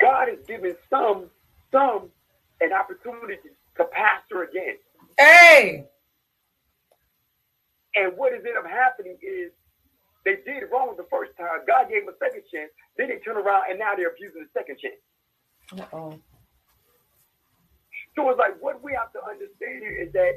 [0.00, 1.30] God is giving some
[1.72, 2.10] some
[2.60, 3.50] an opportunity to
[3.84, 4.76] pastor again.
[5.18, 5.86] Hey.
[7.96, 9.50] And what is end up happening is
[10.24, 11.66] they did wrong the first time.
[11.66, 12.70] God gave them a second chance.
[12.96, 15.02] Then they turn around and now they're abusing the second chance.
[15.72, 16.18] Uh-oh.
[18.16, 20.32] So it's like what we have to understand here is that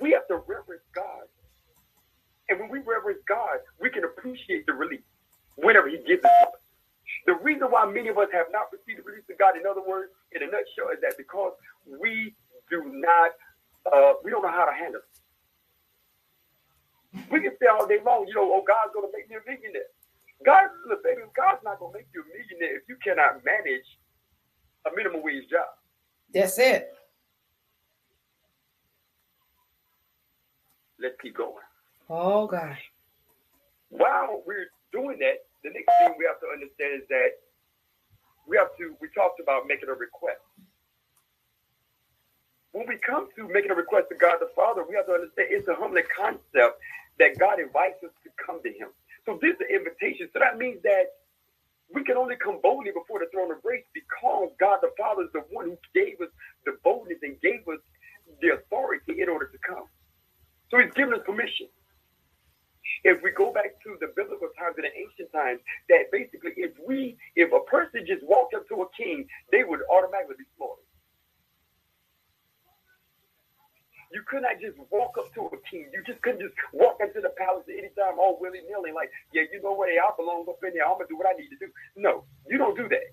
[0.00, 1.26] we have to reverence God
[2.48, 5.04] and when we reverence God, we can appreciate the release
[5.56, 6.60] whenever He gives it to us.
[7.26, 9.80] The reason why many of us have not received the release of God, in other
[9.86, 11.52] words, in a nutshell, is that because
[11.86, 12.34] we
[12.70, 13.30] do not,
[13.90, 15.10] uh, we don't know how to handle it.
[17.30, 19.44] We can say all day long, you know, oh, God's going to make me a
[19.46, 19.90] millionaire.
[20.44, 23.86] God, look, baby, God's not going to make you a millionaire if you cannot manage
[24.86, 25.70] a minimum wage job.
[26.32, 26.92] That's it.
[30.98, 31.54] Let's keep going.
[32.10, 32.76] Oh God.
[33.90, 37.38] While we're doing that, the next thing we have to understand is that
[38.46, 40.40] we have to, we talked about making a request.
[42.72, 45.48] When we come to making a request to God the Father, we have to understand
[45.50, 46.80] it's a humbling concept
[47.18, 48.88] that God invites us to come to Him.
[49.26, 50.28] So this is an invitation.
[50.32, 51.14] So that means that
[51.94, 55.32] we can only come boldly before the throne of grace because God the Father is
[55.32, 56.30] the one who gave us
[56.66, 57.80] the boldness and gave us
[58.42, 59.86] the authority in order to come.
[60.70, 61.68] So He's given us permission
[63.04, 66.72] if we go back to the biblical times and the ancient times, that basically if
[66.86, 70.84] we, if a person just walked up to a king, they would automatically be slaughtered.
[74.12, 75.90] You could not just walk up to a king.
[75.90, 79.10] You just couldn't just walk into the palace at any time all willy nilly, like,
[79.34, 79.90] yeah, you know what?
[79.90, 80.86] Hey, I belong up in there.
[80.86, 81.66] I'm to do what I need to do.
[81.98, 83.10] No, you don't do that.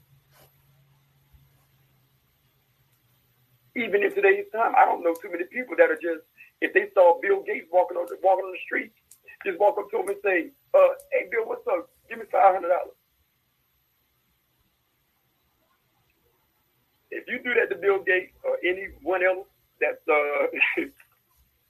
[3.73, 6.21] Even in today's time, I don't know too many people that are just,
[6.61, 8.91] if they saw Bill Gates walking on walking on the street,
[9.45, 11.89] just walk up to him and say, uh, hey, Bill, what's up?
[12.09, 12.61] Give me $500.
[17.11, 19.47] If you do that to Bill Gates or anyone else
[19.81, 20.47] that's uh,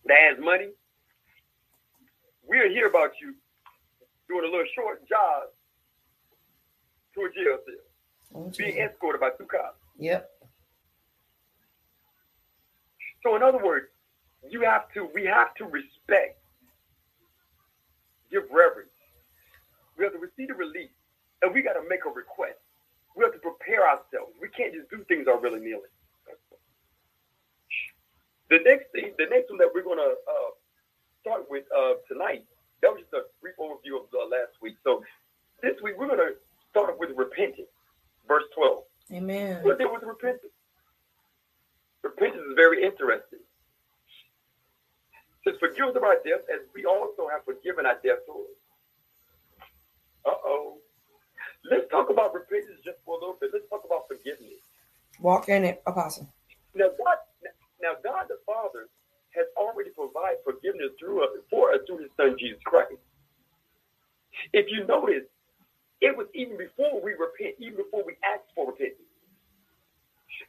[0.06, 0.70] that has money,
[2.48, 3.34] we'll hear about you
[4.30, 5.44] doing a little short job
[7.16, 9.78] to a jail cell, being escorted by two cops.
[9.98, 10.30] Yep.
[13.24, 13.88] So in other words,
[14.50, 16.41] you have to we have to respect,
[18.32, 18.90] give reverence.
[19.98, 20.90] We have to receive the release,
[21.42, 22.58] and we got to make a request.
[23.16, 24.32] We have to prepare ourselves.
[24.42, 25.92] We can't just do things all willy nilly.
[28.50, 30.52] The next thing, the next one that we're gonna uh,
[31.22, 32.44] start with uh, tonight,
[32.82, 34.76] that was just a brief overview of uh, last week.
[34.84, 35.04] So
[35.62, 36.36] this week we're gonna
[36.70, 37.72] start off with repentance,
[38.28, 38.84] verse twelve.
[39.12, 39.64] Amen.
[39.64, 40.52] What there was repentance?
[42.04, 43.31] Repentance is very interesting.
[46.02, 48.58] Says, forgive of our debts as we also have forgiven our debtors.
[50.26, 50.78] Uh oh.
[51.70, 53.52] Let's talk about repentance just for a little bit.
[53.54, 54.62] Let's talk about forgiveness.
[55.20, 56.28] Walk in it, Apostle.
[56.74, 57.18] Now, God,
[57.82, 58.90] now God the Father
[59.36, 62.98] has already provided forgiveness through us for us through His Son Jesus Christ.
[64.54, 65.24] If you notice,
[66.02, 69.06] it was even before we repent, even before we asked for repentance.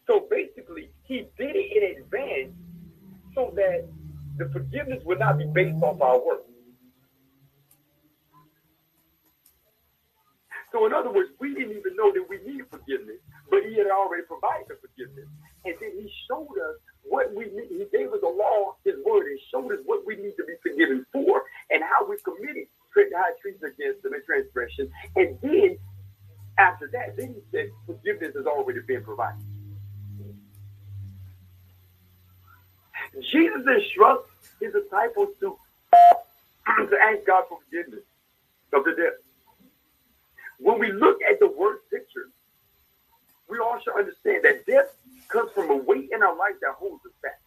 [0.07, 2.55] So basically, He did it in advance
[3.35, 3.89] so that
[4.43, 6.43] the forgiveness would not be based off our work.
[10.73, 13.89] So in other words, we didn't even know that we needed forgiveness, but he had
[13.89, 15.29] already provided the forgiveness.
[15.67, 17.69] And then he showed us what we need.
[17.69, 20.57] He gave us the law, his word, and showed us what we need to be
[20.63, 24.91] forgiven for and how we committed high treason against them and transgression.
[25.17, 25.79] And then
[26.59, 29.45] after that, then he said forgiveness has already been provided.
[33.31, 34.32] Jesus instructs
[34.63, 35.57] his disciples to,
[36.67, 38.05] to ask God for forgiveness
[38.73, 39.19] of the debt.
[40.59, 42.29] When we look at the word picture,
[43.49, 44.95] we all should understand that death
[45.29, 47.41] comes from a weight in our life that holds us back.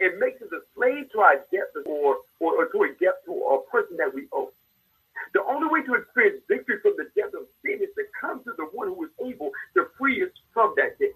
[0.00, 3.32] It makes us a slave to our debt or, or, or to a debt to
[3.32, 4.50] a person that we owe.
[5.32, 8.52] The only way to experience victory from the debt of sin is to come to
[8.56, 11.14] the one who is able to free us from that debt.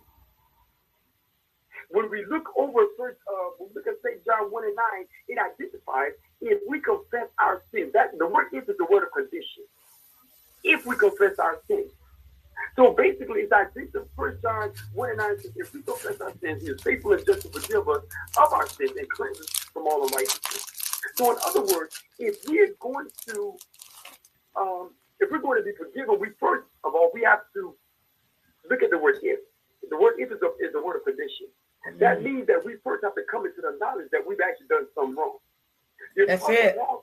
[1.90, 4.24] When we look over first, uh, when we look at St.
[4.24, 7.92] John 1 and 9, it identifies if we confess our sins.
[7.94, 9.64] That the word is the word of condition
[10.64, 11.92] if we confess our sins.
[12.76, 16.62] So basically, it's this first John 1 and 9 says, if we confess our sins,
[16.62, 18.02] he is faithful and just to forgive us
[18.36, 20.64] of our sins and cleanse us from all unrighteousness.
[21.16, 23.56] So in other words, if we're going to
[24.56, 27.74] um, if we're going to be forgiven, we first of all we have to
[28.68, 29.40] look at the word if.
[29.90, 31.46] The word if is, a, is the word of condition.
[31.86, 31.97] Mm-hmm.
[32.08, 34.86] That means that we first have to come into the knowledge that we've actually done
[34.94, 35.38] something wrong.
[36.16, 36.76] That's it.
[36.76, 36.97] Paul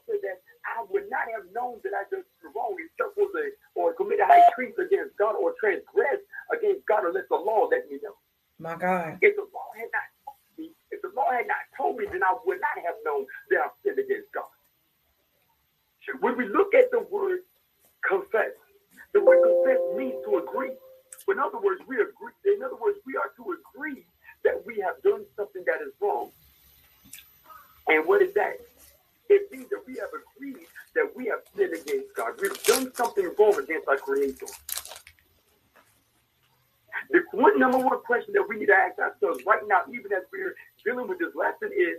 [39.36, 41.98] ourselves right now, even as we're dealing with this lesson, is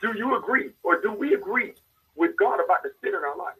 [0.00, 1.74] do you agree or do we agree
[2.16, 3.54] with God about the sin in our life?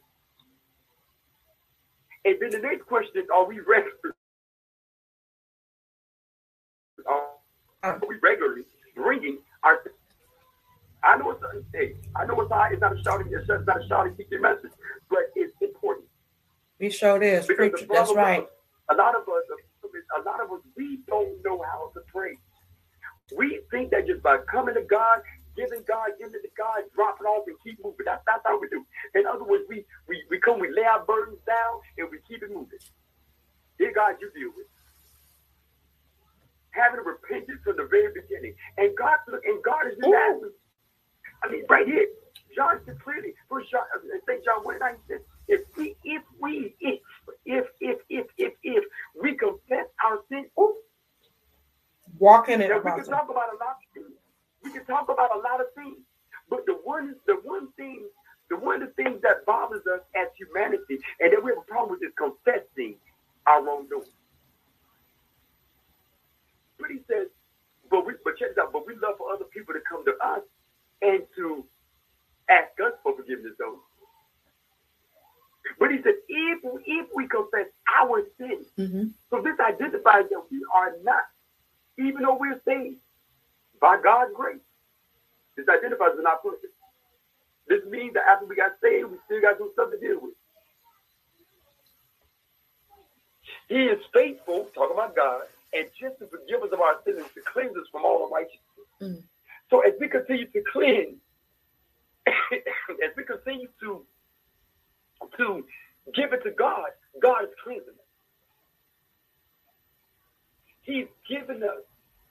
[2.25, 4.15] And then the next question is, are we regular?
[7.83, 8.63] Are we regularly
[8.95, 9.83] bringing our
[11.03, 11.43] I know it's
[11.75, 14.71] a, I know it's not, it's not a shouting, it's not a shouting teaching message,
[15.11, 16.07] but it's important.
[16.81, 17.87] We show this, preacher.
[17.91, 18.47] That's right.
[52.47, 52.85] talking it.
[52.85, 54.13] We can talk about a lot of things.
[54.63, 55.99] We can talk about a lot of things.
[56.49, 58.05] But the one, the one thing,
[58.51, 61.63] the one of the things that bothers us as humanity, and that we have a
[61.63, 62.97] problem with, is confessing
[63.47, 64.05] our wrongdoing.
[66.79, 67.29] But he says,
[67.91, 68.73] but we, but check this out.
[68.73, 70.43] But we love for other people to come to us
[71.03, 71.65] and to
[72.51, 73.81] ask us for forgiveness, though.
[75.79, 77.67] But he said, if if we confess
[78.01, 79.09] our sins, mm-hmm.
[79.31, 81.25] so this identifies that we are not
[81.99, 82.99] even though we're saved
[83.81, 84.59] by God's grace,
[85.57, 86.73] this identifies we're not perfect.
[87.69, 90.35] This means that after we got saved, we still got some stuff to deal with.
[93.69, 95.43] He is faithful, talk about God,
[95.73, 98.61] and just to forgive us of our sins, to cleanse us from all unrighteousness.
[99.01, 99.23] Mm.
[99.71, 101.17] So as we continue to cleanse,
[102.27, 104.05] as we continue to
[105.39, 105.65] to
[106.15, 106.91] give it to God,
[107.23, 108.04] God is cleansing us.
[110.85, 111.83] He's given us,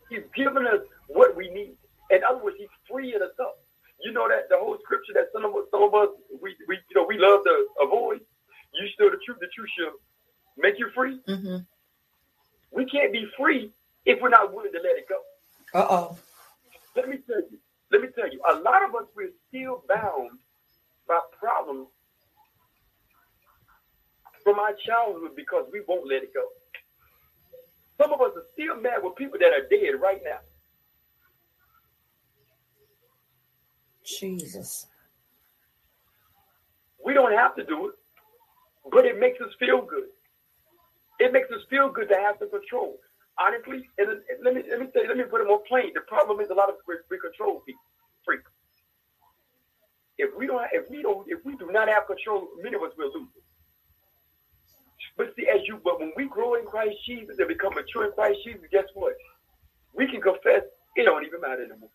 [0.09, 1.75] He's given us what we need.
[2.11, 3.59] In other words, He's freeing us up.
[4.01, 6.09] You know that the whole scripture that some of us, some of us
[6.41, 8.21] we, we you know we love to avoid.
[8.73, 9.93] You still the truth, the truth shall
[10.57, 11.19] make you free.
[11.27, 11.57] Mm-hmm.
[12.71, 13.71] We can't be free
[14.05, 15.19] if we're not willing to let it go.
[15.73, 16.17] Uh oh.
[16.95, 17.57] Let me tell you.
[17.91, 18.41] Let me tell you.
[18.51, 20.31] A lot of us we're still bound
[21.07, 21.87] by problems
[24.43, 26.43] from our childhood because we won't let it go.
[28.01, 30.39] Some of us are still mad with people that are dead right now.
[34.05, 34.87] Jesus.
[37.03, 37.95] We don't have to do it,
[38.91, 40.07] but it makes us feel good.
[41.19, 42.97] It makes us feel good to have the control.
[43.39, 45.91] Honestly, and let me let me say, let me put it more plain.
[45.93, 47.81] The problem is a lot of we control people,
[48.25, 48.51] freaks.
[50.17, 52.91] If we don't, if we don't, if we do not have control, many of us
[52.97, 53.42] will lose it.
[55.17, 58.11] But see, as you, but when we grow in Christ Jesus and become mature in
[58.13, 59.13] Christ Jesus, guess what?
[59.93, 60.63] We can confess
[60.95, 61.89] it don't even matter anymore.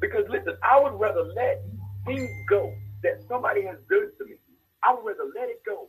[0.00, 1.62] Because listen, I would rather let
[2.06, 4.36] things go that somebody has done to me.
[4.84, 5.88] I would rather let it go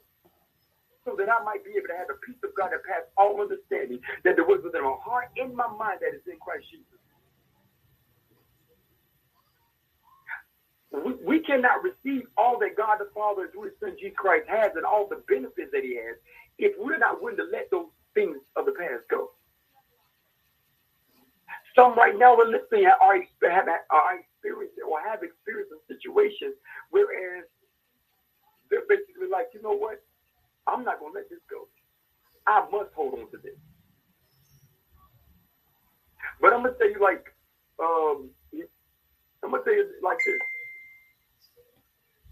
[1.05, 3.41] so that I might be able to have the peace of God that passes all
[3.41, 6.98] understanding, that there was within my heart in my mind that is in Christ Jesus.
[10.91, 14.71] We, we cannot receive all that God the Father through his Son Jesus Christ has
[14.75, 16.17] and all the benefits that he has
[16.57, 19.29] if we're not willing to let those things of the past go.
[21.75, 23.15] Some right now we're listening are,
[23.49, 26.53] have, are experiencing or have experienced a situation
[26.91, 27.45] whereas
[28.69, 30.03] they're basically like, you know what?
[30.67, 31.67] I'm not going to let this go.
[32.47, 33.57] I must hold on to this.
[36.41, 37.25] But I'm to tell you like,
[37.81, 38.29] um,
[39.43, 40.58] I'm going to tell you like this.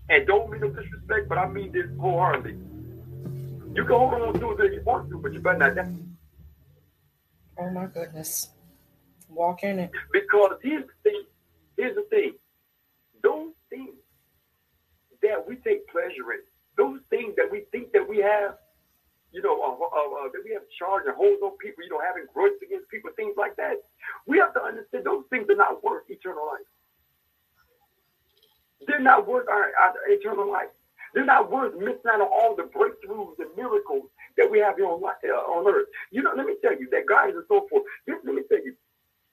[0.10, 2.58] And don't mean no disrespect, but I mean this wholeheartedly.
[3.76, 5.86] You can hold on to it if you want to, but you better not.
[7.60, 8.50] Oh my goodness.
[9.30, 9.92] Walk in it.
[10.14, 11.24] Because here's the thing.
[11.76, 12.34] Here's the thing.
[13.22, 13.96] Those things
[15.22, 16.42] that we take pleasure in,
[16.78, 18.56] those things that we think that we have,
[19.32, 22.00] you know, uh, uh, uh, that we have charge and hold on people, you know,
[22.00, 23.82] having grudge against people, things like that.
[24.26, 26.66] We have to understand those things are not worth eternal life.
[28.86, 30.70] They're not worth our, our eternal life.
[31.14, 34.86] They're not worth missing out on all the breakthroughs and miracles that we have here
[34.86, 35.88] on, uh, on earth.
[36.12, 37.84] You know, let me tell you that God is so forth.
[38.08, 38.76] Let me tell you,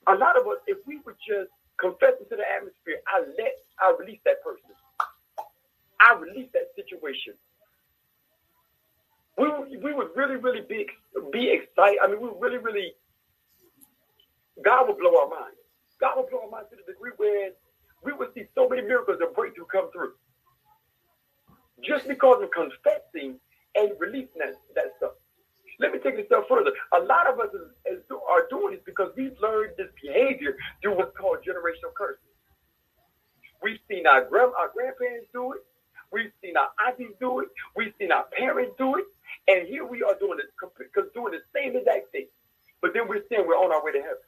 [0.09, 3.95] a lot of us, if we would just confess into the atmosphere, I let, I
[3.99, 4.73] release that person.
[6.01, 7.35] I release that situation.
[9.37, 10.87] We, we would really, really be,
[11.33, 11.99] be excited.
[12.03, 12.93] I mean, we really, really,
[14.65, 15.59] God would blow our minds.
[16.01, 17.51] God would blow our minds to the degree where
[18.05, 20.13] we would see so many miracles and breakthrough come through.
[21.83, 23.41] Just because of confessing
[23.75, 25.13] and releasing that, that stuff.
[25.81, 26.71] Let me take it a step further.
[26.95, 30.97] A lot of us is, is, are doing this because we've learned this behavior through
[30.97, 32.23] what's called generational curses.
[33.63, 35.61] We've seen our, grand, our grandparents do it.
[36.13, 37.49] We've seen our aunties do it.
[37.75, 39.05] We've seen our parents do it.
[39.49, 40.39] And here we are doing
[40.79, 42.27] because doing the same exact thing.
[42.81, 44.23] But then we're saying we're on our way to heaven.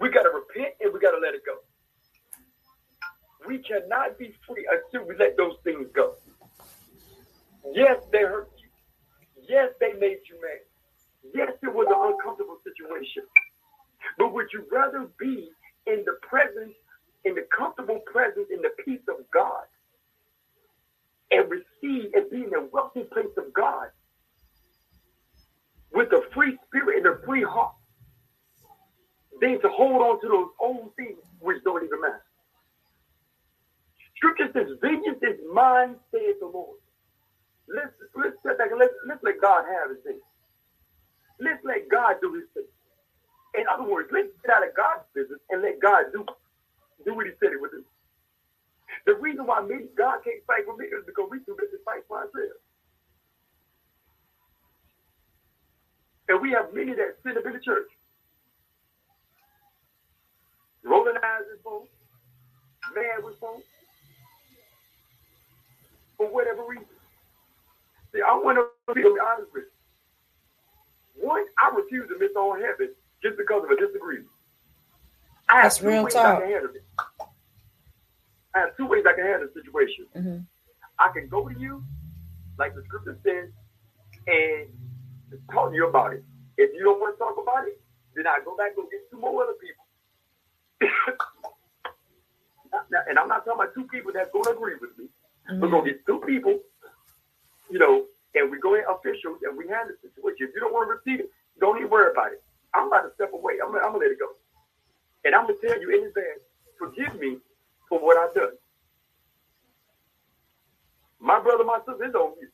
[0.00, 1.65] We got to repent and we got to let it go.
[3.46, 6.14] We cannot be free until we let those things go.
[7.72, 8.68] Yes, they hurt you.
[9.48, 10.60] Yes, they made you mad.
[11.34, 13.24] Yes, it was an uncomfortable situation.
[14.18, 15.50] But would you rather be
[15.86, 16.74] in the presence,
[17.24, 19.64] in the comfortable presence, in the peace of God,
[21.30, 23.88] and receive and be in a wealthy place of God
[25.92, 27.74] with a free spirit and a free heart,
[29.40, 32.25] than to hold on to those old things which don't even matter?
[34.16, 36.78] Scripture says, vengeance is mine, says the Lord.
[37.68, 40.20] Let's let's back and let's, let's let God have his thing.
[41.40, 42.68] Let's let God do his thing.
[43.58, 46.24] In other words, let's get out of God's business and let God do
[47.04, 47.84] do what he said he would do.
[49.06, 52.02] The reason why me, God can't fight for me is because we too busy fight
[52.08, 52.60] for ourselves.
[56.28, 57.88] And we have many that sit up in the church,
[60.84, 61.90] rolling eyes at folks,
[62.94, 63.66] mad with folks,
[66.16, 66.86] for whatever reason.
[68.12, 71.28] See, I want to be honest with you.
[71.28, 72.90] One, I refuse to miss on heaven
[73.22, 74.28] just because of a disagreement.
[75.48, 76.42] I That's real talk.
[76.42, 76.60] I,
[78.54, 80.06] I have two ways I can handle the situation.
[80.16, 80.38] Mm-hmm.
[80.98, 81.82] I can go to you,
[82.58, 83.50] like the scripture says,
[84.26, 84.68] and
[85.52, 86.24] talk to you about it.
[86.56, 87.80] If you don't want to talk about it,
[88.14, 89.84] then I go back and get two more other people.
[93.08, 95.06] and I'm not talking about two people that's going to agree with me.
[95.50, 95.60] Mm-hmm.
[95.60, 96.60] We're to get two people,
[97.70, 100.48] you know, and we go in officials and we handle the situation.
[100.48, 101.30] If you don't want to repeat it,
[101.60, 102.42] don't even worry about it.
[102.74, 103.54] I'm about to step away.
[103.62, 104.28] I'm, I'm to let it go.
[105.24, 106.42] And I'm to tell you in advance,
[106.78, 107.38] forgive me
[107.88, 108.54] for what I've done.
[111.20, 112.48] My brother, my sister is on you.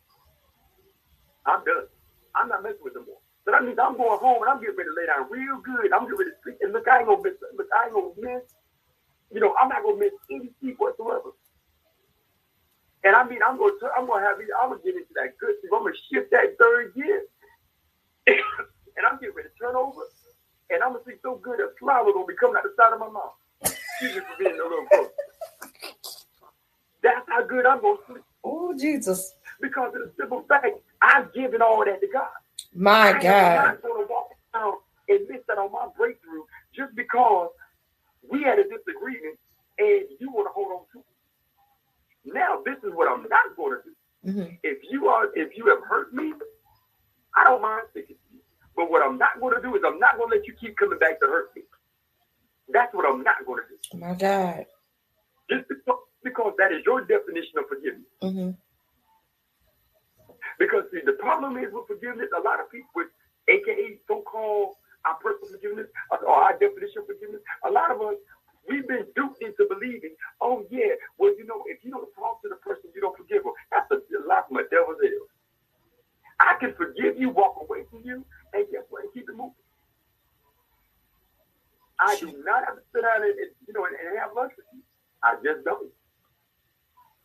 [1.47, 1.89] I'm done.
[2.35, 3.19] I'm not messing with them more.
[3.45, 5.93] So that means I'm going home and I'm getting ready to lay down real good.
[5.93, 6.59] I'm getting ready to sleep.
[6.63, 7.35] And look, I ain't gonna miss.
[7.57, 8.45] Look, I ain't gonna miss.
[9.33, 11.35] You know, I'm not gonna miss any sleep whatsoever.
[13.05, 15.55] And I mean, I'm gonna, I'm gonna have, me, I'm gonna get into that good.
[15.73, 17.23] I'm gonna shift that third gear,
[18.27, 20.03] and I'm getting ready to turn over,
[20.71, 23.01] and I'm gonna sleep so good that flour gonna be coming out the side of
[23.01, 23.35] my mouth.
[23.63, 25.09] Excuse me for being a little close.
[27.03, 28.23] That's how good I'm gonna sleep.
[28.45, 29.35] Oh Jesus!
[29.61, 30.67] Because of the simple fact,
[31.03, 32.29] I've given all that to God.
[32.75, 33.25] My God.
[33.25, 34.79] I'm not going to walk around
[35.09, 36.43] and miss that on my breakthrough
[36.75, 37.51] just because
[38.29, 39.39] we had a disagreement
[39.79, 41.12] and you want to hold on to it.
[42.25, 43.95] Now, this is what I'm not going to do.
[44.31, 44.55] Mm-hmm.
[44.63, 46.33] If you are, if you have hurt me,
[47.37, 48.41] I don't mind speaking to you.
[48.77, 50.77] But what I'm not going to do is I'm not going to let you keep
[50.77, 51.63] coming back to hurt me.
[52.69, 53.99] That's what I'm not going to do.
[53.99, 54.67] My God.
[55.51, 58.09] Just because, because that is your definition of forgiveness.
[58.23, 58.51] Mm-hmm.
[60.59, 63.09] Because see, the problem is with forgiveness, a lot of people with
[63.49, 68.15] AKA so-called our personal forgiveness or our definition of forgiveness, a lot of us
[68.69, 72.49] we've been duped into believing, oh yeah, well you know, if you don't talk to
[72.49, 73.53] the person, you don't forgive them.
[73.71, 75.27] That's a lie from a devil's hell.
[76.41, 79.05] I can forgive you, walk away from you, and guess what?
[79.05, 79.55] And keep it moving.
[82.01, 84.53] I do not have to sit down and, and you know and, and have lunch
[84.57, 84.83] with you.
[85.23, 85.91] I just don't.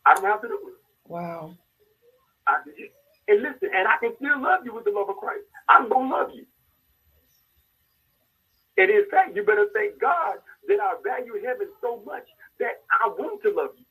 [0.06, 0.78] I don't have to do it.
[1.06, 1.54] Wow.
[2.46, 2.62] I
[3.28, 5.44] and listen, and I can still love you with the love of Christ.
[5.68, 6.46] I'm to love you.
[8.78, 12.26] And in fact, you better thank God that I value heaven so much
[12.60, 13.84] that I want to love you.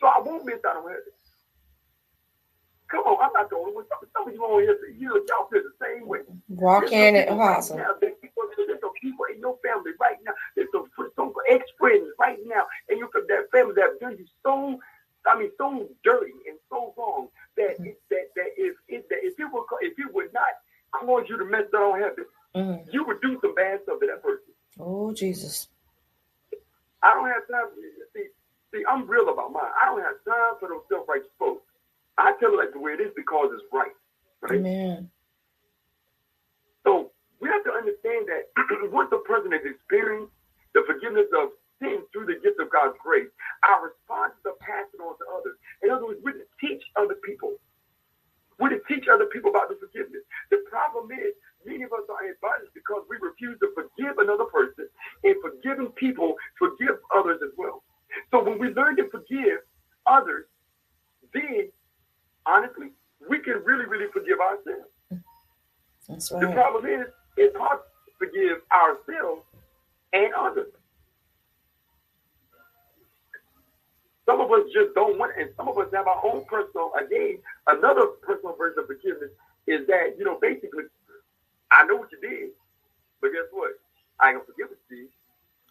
[0.00, 1.12] So I won't miss out on heaven.
[2.88, 3.84] Come on, I'm not the only one.
[3.90, 6.20] Some, some of you on here, you know, y'all feel the same way.
[6.48, 7.78] Walk in it, apostle.
[7.78, 10.30] Right there's, people, there's some people in your family right now.
[10.54, 10.86] There's some,
[11.16, 14.78] some ex-friends right now, and you that family that done you so
[15.26, 17.86] I mean, so dirty and so wrong that mm-hmm.
[17.86, 20.54] it, that that if it that if it would if it would not
[20.92, 22.24] cause you to mess that on heaven,
[22.56, 22.90] mm-hmm.
[22.90, 24.52] you would do some bad stuff to that person.
[24.80, 25.68] Oh Jesus!
[27.02, 27.70] I don't have time.
[27.70, 27.80] For,
[28.14, 28.28] See,
[28.72, 29.72] see, I'm real about mine.
[29.80, 31.62] I don't have time for those self-righteous folks.
[32.18, 33.92] I tell it like the way it is because it's right.
[34.40, 34.58] Right?
[34.58, 35.10] Amen.
[36.84, 38.48] So we have to understand that
[38.92, 40.32] once a person has experienced
[40.72, 43.28] the forgiveness of sin through the gift of God's grace,
[43.68, 45.56] our responses are passed on to others.
[45.84, 47.60] In other words, to teach other people.
[48.58, 50.22] We're to teach other people about the forgiveness.
[50.50, 51.34] The problem is,
[51.64, 54.88] many of us are in bondage because we refuse to forgive another person,
[55.24, 57.82] and forgiving people forgive others as well.
[58.30, 59.60] So when we learn to forgive
[60.06, 60.46] others,
[61.34, 61.68] then
[62.46, 62.88] honestly,
[63.28, 64.90] we can really, really forgive ourselves.
[66.08, 66.40] That's right.
[66.40, 69.42] The problem is, it's hard to forgive ourselves
[70.12, 70.72] and others.
[74.26, 77.38] Some of us just don't want, and some of us have our own personal, again,
[77.68, 79.30] another personal version of forgiveness
[79.66, 80.84] is that, you know, basically,
[81.70, 82.50] I know what you did,
[83.20, 83.70] but guess what?
[84.20, 85.08] I ain't gonna forgive it, Steve.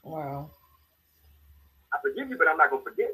[0.04, 0.52] Wow.
[1.94, 3.12] I forgive you, but I'm not gonna forget.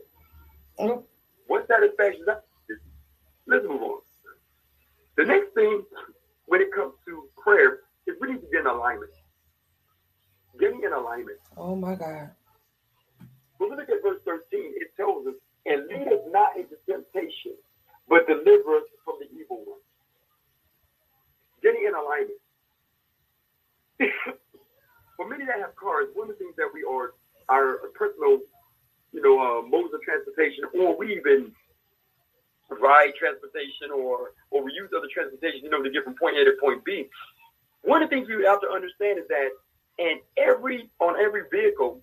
[0.80, 1.02] Mm-hmm.
[1.48, 2.44] What satisfaction that?
[3.48, 4.02] Let's move on.
[5.18, 5.84] The next thing
[6.46, 9.12] when it comes to prayer is we need to get in alignment.
[10.60, 11.40] Getting in alignment.
[11.58, 12.30] Oh my God.
[13.62, 14.42] We look at verse 13,
[14.82, 15.36] it tells us,
[15.68, 17.54] and lead us not into temptation,
[18.10, 19.78] but deliver us from the evil one.
[21.62, 22.42] Getting in alignment.
[25.18, 27.14] For many that have cars, one of the things that we are,
[27.50, 28.42] our personal,
[29.14, 31.52] you know, uh, modes of transportation, or we even
[32.80, 36.46] ride transportation or or we use other transportation, you know, to get from point A
[36.46, 37.08] to point B.
[37.84, 39.50] One of the things you have to understand is that
[40.00, 42.02] and every on every vehicle,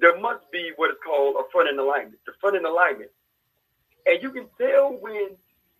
[0.00, 2.18] there must be what is called a front end alignment.
[2.26, 3.10] The front end alignment,
[4.06, 5.36] and you can tell when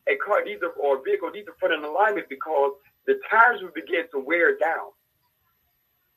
[0.08, 2.72] a car needs a, or a vehicle needs a front end alignment because
[3.06, 4.90] the tires will begin to wear down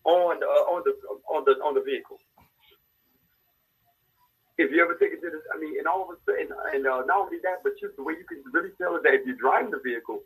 [0.06, 0.94] on uh, on the
[1.30, 2.18] on the on the vehicle.
[4.58, 6.86] If you ever take it to this, I mean, and all of a sudden, and
[6.86, 9.26] uh, not only that, but just the way you can really tell is that if
[9.26, 10.20] you're driving the vehicle,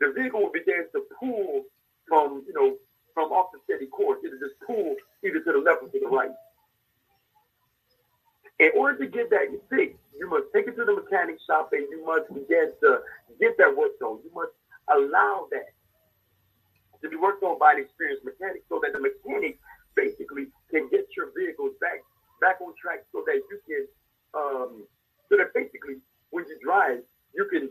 [0.00, 1.64] the vehicle will begin to pull
[2.08, 2.76] from you know
[3.14, 4.18] from off the steady course.
[4.24, 6.30] It'll just pull either to the left or to the right.
[8.58, 11.86] In order to get that fixed, you must take it to the mechanic shop and
[11.90, 13.00] you must begin to
[13.38, 14.18] get that work done.
[14.24, 14.52] You must
[14.88, 15.76] allow that
[17.02, 19.58] to be worked on by an experienced mechanic so that the mechanic
[19.94, 22.04] basically can get your vehicles back
[22.40, 23.84] back on track so that you can
[24.36, 24.84] um,
[25.28, 25.96] so that basically
[26.30, 27.00] when you drive
[27.34, 27.70] you can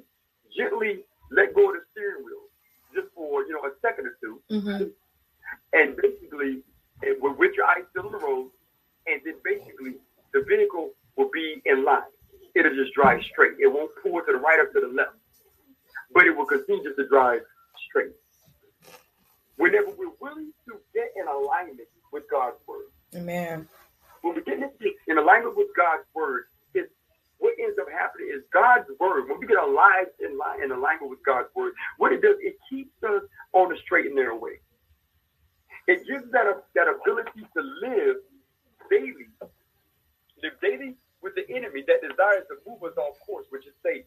[0.55, 2.49] gently let go of the steering wheel
[2.93, 4.83] just for you know a second or 2 mm-hmm.
[5.73, 6.61] and basically
[7.21, 8.49] with, with your eyes still on the road
[9.07, 9.95] and then basically
[10.33, 12.09] the vehicle will be in line
[12.55, 15.17] it'll just drive straight it won't pull to the right or to the left
[16.13, 17.39] but it will continue to drive
[17.87, 18.11] straight
[19.55, 22.91] whenever we're willing to get in alignment with God's word.
[23.15, 23.69] Amen.
[24.21, 24.59] When we get
[25.07, 26.43] in alignment with God's word,
[26.73, 26.91] it's
[27.37, 29.29] what ends up happening is God's word.
[29.29, 32.35] When we get our lives in line in alignment with God's word, what it does,
[32.41, 34.59] it keeps us on the straight and narrow way.
[35.87, 38.17] It gives that that ability to live
[38.91, 39.31] daily,
[40.43, 44.03] live daily with the enemy that desires to move us off course, which is Satan.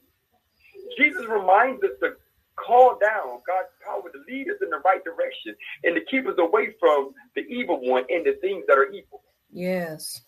[0.98, 2.12] Jesus reminds us to
[2.58, 5.54] call down God's power to lead us in the right direction
[5.84, 9.22] and to keep us away from the evil one and the things that are evil.
[9.52, 10.22] Yes.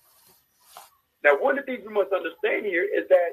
[1.24, 3.32] Now, one of the things we must understand here is that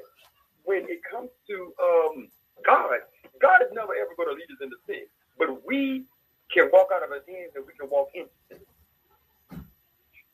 [0.64, 2.28] when it comes to um,
[2.64, 2.98] God,
[3.40, 5.06] God is never ever going to lead us into sin,
[5.38, 6.04] but we
[6.52, 8.58] can walk out of his hands and we can walk into sin.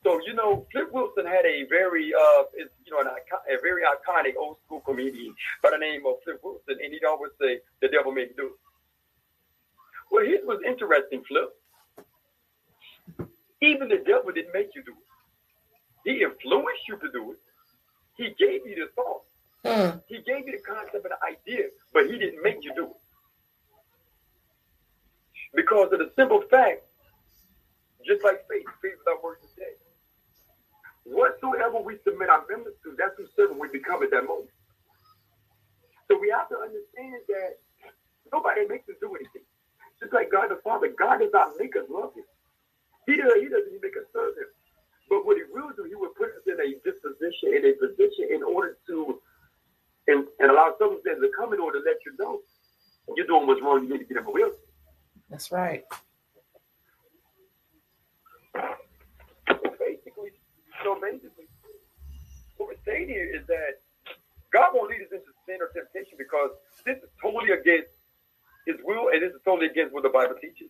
[0.05, 4.35] So you know, Flip Wilson had a very, uh, you know, an, a very iconic
[4.39, 8.13] old school comedian by the name of Flip Wilson, and he'd always say, "The devil
[8.13, 8.53] made me do it."
[10.11, 11.57] Well, his was interesting, Flip.
[13.63, 14.99] Even the devil didn't make you do it.
[16.05, 17.39] He influenced you to do it.
[18.19, 19.23] He gave you the thought.
[19.65, 19.99] Hmm.
[20.07, 23.01] He gave you the concept and the idea, but he didn't make you do it.
[25.55, 26.83] Because of the simple fact,
[28.07, 29.73] just like faith, faith without works is dead.
[31.05, 34.49] Whatsoever we submit our members to, that's who servant we become at that moment.
[36.09, 37.61] So we have to understand that
[38.33, 39.45] nobody makes us do anything.
[40.01, 42.25] Just like God the Father, God does not make us love Him.
[43.07, 44.49] He, does, he doesn't make us serve Him.
[45.09, 48.33] But what He will do, He will put us in a disposition, in a position,
[48.33, 49.21] in order to,
[50.65, 52.41] allow circumstances to come in order to let you know
[53.17, 53.85] you're doing what's wrong.
[53.85, 54.33] You need to get him a
[55.31, 55.85] That's right.
[60.83, 61.49] So basically,
[62.57, 63.81] what we're saying here is that
[64.53, 66.51] God won't lead us into sin or temptation because
[66.85, 67.89] this is totally against
[68.67, 70.69] His will and this is totally against what the Bible teaches.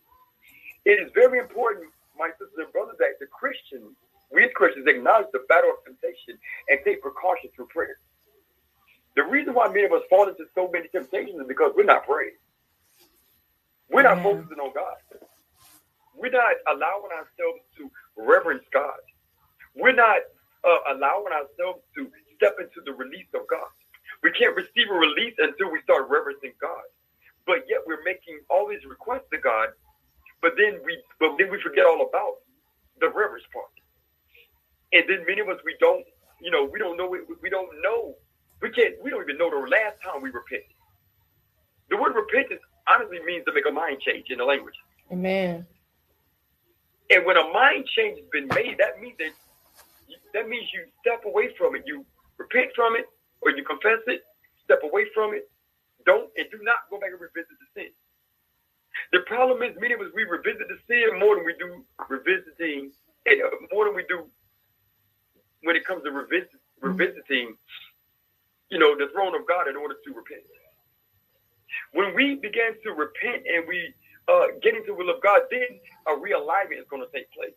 [0.84, 3.96] It is very important, my sisters and brothers, that the Christians,
[4.30, 6.38] we as Christians, acknowledge the battle of temptation
[6.68, 7.98] and take precautions through prayer.
[9.16, 12.04] The reason why many of us fall into so many temptations is because we're not
[12.04, 12.34] praying.
[13.90, 14.22] We're not yeah.
[14.24, 15.20] focusing on God.
[16.16, 18.98] We're not allowing ourselves to reverence God.
[19.74, 20.18] We're not
[20.64, 23.70] uh, allowing ourselves to step into the release of God.
[24.22, 26.82] We can't receive a release until we start reverencing God.
[27.46, 29.68] But yet we're making all these requests to God,
[30.40, 32.40] but then we but then we forget all about
[33.00, 33.68] the reverence part.
[34.92, 36.04] And then many of us we don't,
[36.40, 38.16] you know, we don't know we, we don't know.
[38.64, 40.72] We can't we don't even know the last time we repented.
[41.90, 44.72] The word repentance honestly means to make a mind change in the language.
[45.12, 45.66] Amen.
[47.10, 49.36] And when a mind change has been made, that means that
[50.32, 51.82] that means you step away from it.
[51.84, 52.06] You
[52.38, 53.04] repent from it
[53.42, 54.24] or you confess it,
[54.64, 55.44] step away from it.
[56.06, 57.92] Don't and do not go back and revisit the sin.
[59.12, 62.96] The problem is many of us we revisit the sin more than we do revisiting,
[63.28, 64.24] and uh, more than we do
[65.64, 67.60] when it comes to revisit, revisiting,
[68.70, 70.42] you know, the throne of God in order to repent.
[71.92, 73.94] When we begin to repent and we
[74.28, 77.54] uh, get into the will of God, then a realignment is going to take place.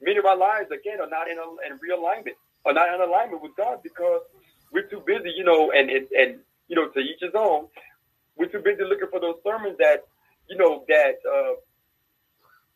[0.00, 2.36] Many of our lives, again, are not in, a, in realignment,
[2.66, 4.22] are not in alignment with God because
[4.72, 6.38] we're too busy, you know, and, and, and,
[6.68, 7.68] you know, to each his own.
[8.36, 10.04] We're too busy looking for those sermons that,
[10.48, 11.54] you know, that, uh,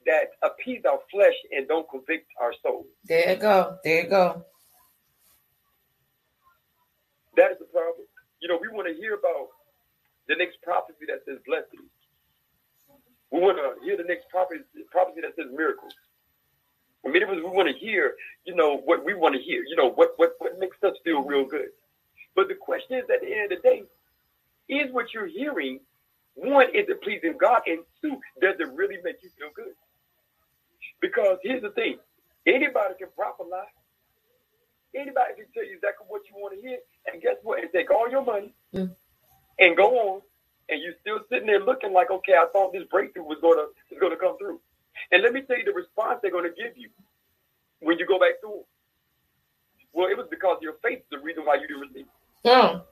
[0.07, 2.87] that appease our flesh and don't convict our soul.
[3.05, 3.79] There you go.
[3.85, 4.45] There you go.
[7.39, 8.07] That is the problem.
[8.43, 9.49] You know, we want to hear about
[10.28, 11.91] the next prophecy that says blessings.
[13.32, 15.95] We want to hear the next prophecy, prophecy that says miracles.
[17.05, 18.14] Many of us, we want to hear,
[18.45, 21.22] you know, what we want to hear, you know, what, what, what makes us feel
[21.22, 21.68] real good.
[22.36, 23.82] But the question is at the end of the day,
[24.68, 25.80] is what you're hearing,
[26.34, 27.62] one, is it pleasing God?
[27.66, 29.74] And two, does it really make you feel good?
[31.01, 31.99] Because here's the thing
[32.47, 33.68] anybody can prophesy.
[34.95, 36.78] Anybody can tell you exactly what you want to hear.
[37.07, 37.61] And guess what?
[37.61, 38.91] And take all your money mm.
[39.59, 40.22] and go on.
[40.70, 44.01] And you're still sitting there looking like, okay, I thought this breakthrough was gonna was
[44.01, 44.61] gonna come through.
[45.12, 46.91] And let me tell you the response they're gonna give you
[47.80, 48.64] when you go back to them.
[49.93, 52.07] Well, it was because your faith is the reason why you didn't receive.
[52.45, 52.82] Oh.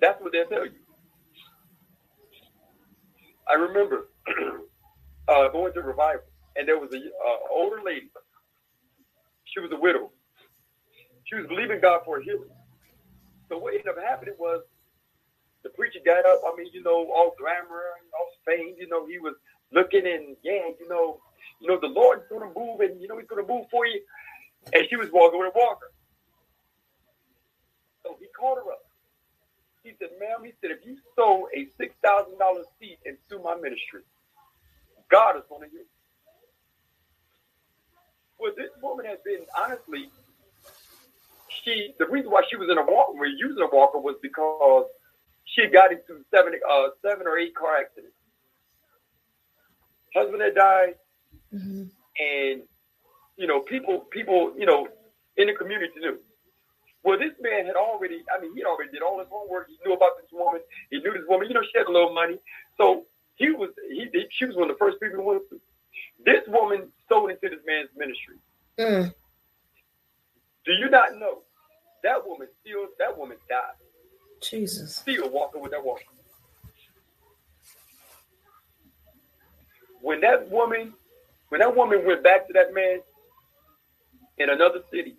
[0.00, 0.72] That's what they'll tell you.
[3.48, 4.08] I remember
[5.28, 6.22] uh, going to revival,
[6.56, 8.10] and there was a uh, older lady.
[9.54, 10.10] She was a widow.
[11.24, 12.50] She was believing God for a healing.
[13.48, 14.62] So what ended up happening was
[15.62, 16.42] the preacher got up.
[16.46, 18.74] I mean, you know, all glamour, all fame.
[18.78, 19.34] You know, he was
[19.72, 21.20] looking and yeah, you know,
[21.60, 24.00] you know, the Lord's gonna move, and you know, He's gonna move for you.
[24.72, 25.92] And she was walking with a walker.
[28.04, 28.82] So he called her up.
[29.82, 34.00] He said, ma'am, he said, if you sow a $6,000 seed into my ministry,
[35.10, 35.93] God is to hear you.
[38.38, 40.10] Well, this woman has been, honestly,
[41.48, 44.86] she, the reason why she was in a walker, we're using a walker was because
[45.44, 48.14] she got into seven, uh, seven or eight car accidents.
[50.14, 50.94] Husband had died,
[51.52, 51.84] mm-hmm.
[52.20, 52.62] and
[53.36, 54.88] you know, people, people, you know,
[55.36, 56.18] in the community knew.
[57.02, 59.68] Well, this man had already, I mean, he already did all his homework.
[59.68, 60.60] He knew about this woman.
[60.90, 61.48] He knew this woman.
[61.48, 62.38] You know, she had a little money.
[62.78, 63.04] So
[63.34, 65.60] he was, he, she was one of the first people who went to.
[66.24, 68.36] This woman sold into this man's ministry.
[68.78, 69.14] Mm.
[70.64, 71.42] Do you not know
[72.02, 73.60] that woman still, that woman died?
[74.42, 74.96] Jesus.
[74.96, 76.02] Still walking with that woman.
[80.00, 80.92] When that woman,
[81.48, 83.00] when that woman went back to that man
[84.38, 85.16] in another city,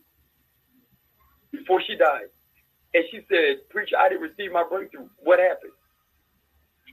[1.52, 2.28] before she died.
[2.94, 5.10] And she said, Preacher, I didn't receive my breakthrough.
[5.24, 5.74] What happened?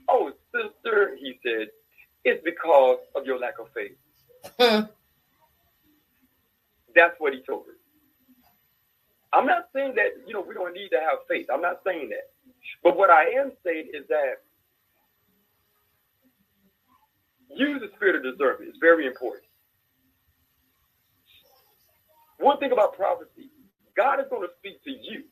[0.09, 1.67] Oh, sister, he said,
[2.25, 3.95] it's because of your lack of faith.
[6.95, 7.73] That's what he told her.
[9.33, 11.47] I'm not saying that, you know, we don't need to have faith.
[11.53, 12.31] I'm not saying that.
[12.83, 14.43] But what I am saying is that
[17.55, 18.69] use the spirit of discernment.
[18.69, 19.45] It's very important.
[22.39, 23.49] One thing about prophecy,
[23.97, 25.23] God is going to speak to you.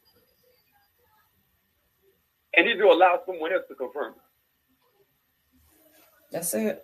[2.57, 4.15] And he's going to allow someone else to confirm.
[6.31, 6.83] That's it.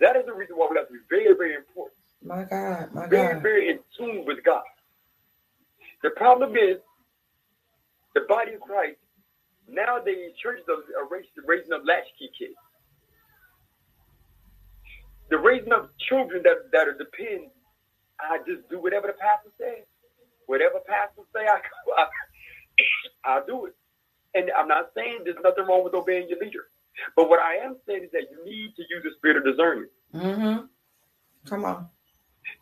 [0.00, 1.98] That is the reason why we have to be very, very important.
[2.22, 3.42] My God, my very, God.
[3.42, 4.62] Very, very in tune with God.
[6.02, 6.78] The problem is
[8.14, 8.98] the body of Christ,
[9.68, 11.08] nowadays churches are
[11.46, 12.54] raising up latchkey kids.
[15.30, 17.50] They're raising up children that, that are depend,
[18.20, 19.84] I just do whatever the pastor says.
[20.46, 21.58] Whatever pastor say, I,
[21.98, 22.06] I
[23.24, 23.74] I'll do it.
[24.34, 26.66] And I'm not saying there's nothing wrong with obeying your leader.
[27.16, 29.90] But what I am saying is that you need to use the spirit of discernment.
[30.14, 30.66] Mm-hmm.
[31.48, 31.88] Come on.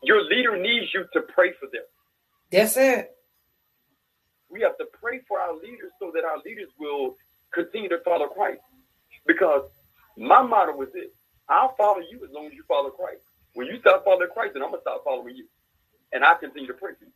[0.02, 1.82] Your leader needs you to pray for them.
[2.50, 3.16] That's it.
[4.48, 7.16] We have to pray for our leaders so that our leaders will
[7.52, 8.60] continue to follow Christ.
[9.26, 9.62] Because
[10.16, 11.10] my motto is this
[11.48, 13.20] I'll follow you as long as you follow Christ.
[13.54, 15.46] When you stop following Christ, then I'm going to stop following you.
[16.12, 17.12] And I continue to pray for you.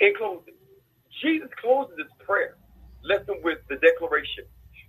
[0.00, 0.54] In closing,
[1.22, 2.56] Jesus closes his prayer
[3.04, 4.44] lesson with the declaration,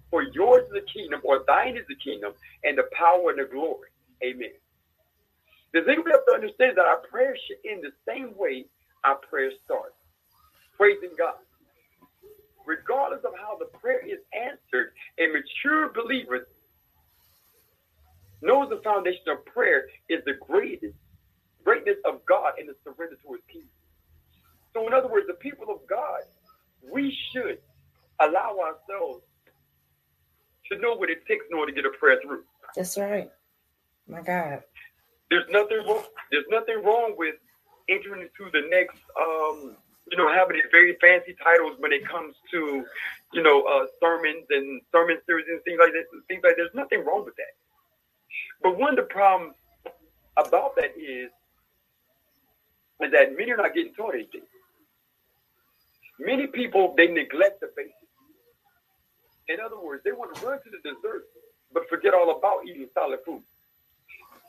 [0.09, 3.49] For yours is the kingdom, or thine is the kingdom, and the power and the
[3.51, 3.89] glory.
[4.23, 4.53] Amen.
[5.73, 8.65] The thing we have to understand is that our prayer should end the same way
[9.03, 9.95] our prayer starts
[10.77, 11.35] praising God.
[12.65, 16.47] Regardless of how the prayer is answered, a mature believer
[18.41, 20.95] knows the foundation of prayer is the greatest
[21.63, 23.41] greatness of God and the surrender to his.
[24.73, 26.21] So, in other words, the people of God,
[26.91, 27.59] we should
[28.19, 29.23] allow ourselves
[30.71, 32.43] to know what it takes in order to get a prayer through.
[32.75, 33.29] That's right.
[34.07, 34.63] My God.
[35.29, 36.03] There's nothing wrong.
[36.31, 37.35] There's nothing wrong with
[37.87, 39.75] entering into the next, um,
[40.11, 42.85] you know, having these very fancy titles when it comes to,
[43.33, 46.05] you know, uh, sermons and sermon series and things like that.
[46.27, 47.53] Things like there's nothing wrong with that.
[48.61, 49.55] But one of the problems
[50.37, 51.29] about that is,
[53.01, 54.41] is that many are not getting taught anything.
[56.19, 57.95] Many people they neglect the basics.
[59.47, 61.25] In other words, they want to run to the dessert,
[61.73, 63.41] but forget all about eating solid food.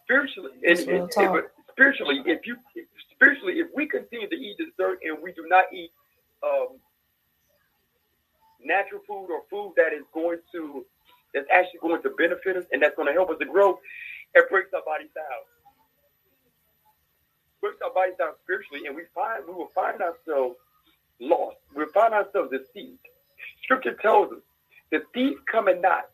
[0.05, 2.57] Spiritually, and, and, and, but spiritually, if you
[3.14, 5.91] spiritually, if we continue to eat dessert and we do not eat
[6.43, 6.77] um,
[8.62, 10.85] natural food or food that is going to
[11.33, 13.79] that's actually going to benefit us and that's going to help us to grow,
[14.35, 15.47] it breaks our bodies down.
[17.61, 20.57] Breaks our bodies down spiritually, and we find we will find ourselves
[21.21, 21.57] lost.
[21.75, 22.99] We'll find ourselves deceived.
[23.62, 24.39] Scripture tells us
[24.91, 26.07] the thief coming not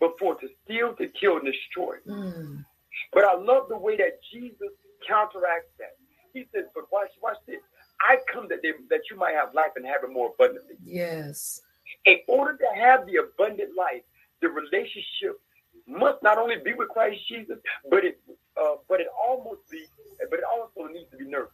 [0.00, 1.96] before to steal, to kill, and destroy.
[2.08, 2.64] Mm.
[3.12, 4.70] But I love the way that Jesus
[5.06, 5.96] counteracts that.
[6.32, 7.60] He says, but watch, watch this.
[8.00, 10.76] I come that they, that you might have life and have it more abundantly.
[10.84, 11.60] Yes.
[12.06, 14.02] In order to have the abundant life,
[14.40, 15.38] the relationship
[15.86, 17.58] must not only be with Christ Jesus,
[17.90, 18.18] but it
[18.60, 19.84] uh, but it almost be
[20.30, 21.52] but it also needs to be nourished.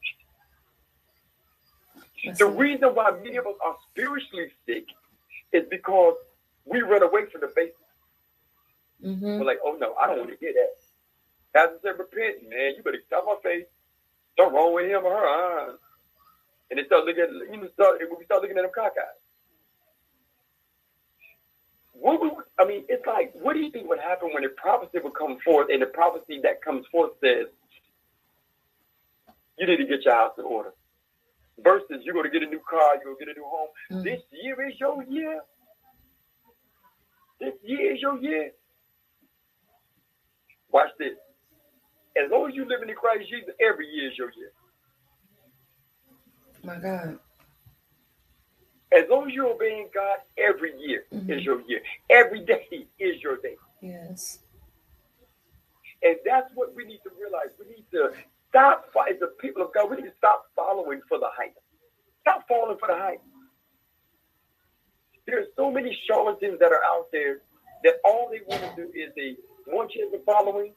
[2.24, 4.86] That's the reason why many of us are spiritually sick
[5.52, 6.14] is because
[6.64, 7.76] we run away from the basics.
[9.04, 9.38] Mm-hmm.
[9.38, 10.74] We're like, oh no, I don't want to hear that.
[11.54, 12.74] Pastor said, repent, man.
[12.76, 13.66] You better stop my face.
[14.36, 15.68] Something wrong with him or her.
[15.68, 15.72] Uh.
[16.70, 19.16] And they start looking at, you know, start, we start looking at them cockeyed.
[21.94, 24.98] What would, I mean, it's like, what do you think would happen when a prophecy
[25.02, 27.46] would come forth and the prophecy that comes forth says,
[29.58, 30.72] you need to get your house in order?
[31.62, 33.68] Versus you're going to get a new car, you're going to get a new home.
[33.90, 34.02] Mm-hmm.
[34.04, 35.40] This year is your year.
[37.40, 38.52] This year is your year.
[40.70, 41.14] Watch this.
[42.16, 44.52] As long as you live in Christ Jesus, every year is your year.
[46.64, 47.18] My God.
[48.92, 51.30] As long as you're obeying God, every year mm-hmm.
[51.30, 51.80] is your year.
[52.10, 53.56] Every day is your day.
[53.80, 54.38] Yes.
[56.02, 57.48] And that's what we need to realize.
[57.58, 58.12] We need to
[58.48, 61.56] stop, as the people of God, we need to stop following for the hype.
[62.22, 63.22] Stop falling for the hype.
[65.26, 67.40] There are so many charlatans that are out there
[67.84, 69.36] that all they want to do is they
[69.66, 70.72] want you to be following.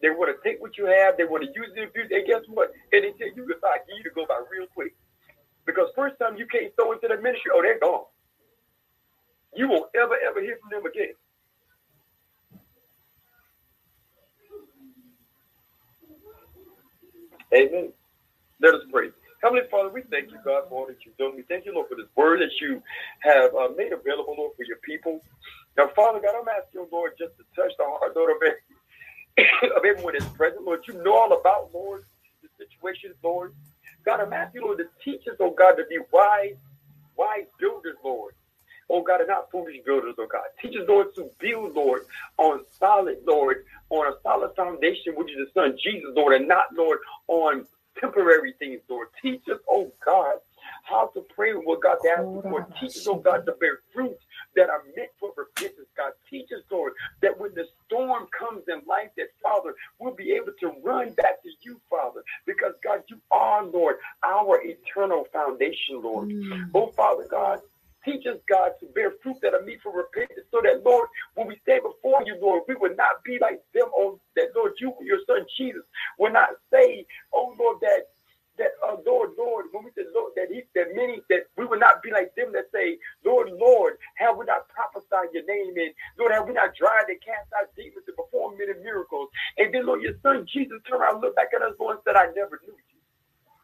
[0.00, 1.16] They want to take what you have.
[1.16, 2.70] They want to use it, abuse And guess what?
[2.92, 3.82] And they tell you goodbye.
[3.88, 4.94] You to go by real quick.
[5.66, 8.06] Because first time you can't throw into the ministry, oh, they're gone.
[9.54, 11.14] You won't ever, ever hear from them again.
[17.54, 17.92] Amen.
[18.62, 19.10] Let us pray.
[19.42, 21.36] Heavenly Father, we thank you, God, for all that you've done.
[21.36, 22.82] We thank you, Lord, for this word that you
[23.20, 25.20] have uh, made available, Lord, for your people.
[25.76, 28.40] Now, Father God, I'm asking you, Lord, just to touch the heart, Lord, of,
[29.76, 30.64] of everyone that's present.
[30.64, 32.04] Lord, you know all about, Lord,
[32.42, 33.54] the situations, Lord.
[34.06, 36.58] God, I'm asking you, Lord, to teach us, oh God, to be wise,
[37.16, 38.34] wise builders, Lord.
[38.90, 40.44] Oh God, and not foolish builders, oh God.
[40.60, 42.02] Teach us, Lord, to build, Lord,
[42.38, 46.66] on solid, Lord, on a solid foundation, which is the Son, Jesus, Lord, and not,
[46.74, 47.66] Lord, on
[48.00, 49.08] temporary things, Lord.
[49.20, 50.36] Teach us, oh God,
[50.84, 52.66] how to pray what God to ask for.
[52.80, 54.16] Teach us, oh God, to bear fruit
[54.56, 56.12] that are meant for repentance, God.
[56.30, 60.52] Teach us, Lord, that when the storm comes in life, that Father, we'll be able
[60.60, 66.28] to run back to you, Father, because God, you are, Lord, our eternal foundation, Lord.
[66.28, 66.70] Mm.
[66.74, 67.60] Oh, Father God,
[68.04, 71.48] Teach us, God, to bear fruit that are meet for repentance, so that, Lord, when
[71.48, 74.94] we stand before you, Lord, we will not be like them, oh, that, Lord, you,
[75.02, 75.82] your son Jesus,
[76.18, 78.08] will not say, oh, Lord, that
[78.58, 81.78] that uh, Lord, Lord, when we say Lord, that he that many that we will
[81.78, 85.94] not be like them that say, Lord, Lord, have we not prophesied your name and
[86.18, 89.30] Lord, have we not tried to cast out demons and perform many miracles?
[89.58, 92.16] And then Lord, your son Jesus turned around, looked back at us, Lord, and said,
[92.18, 93.00] I never knew you.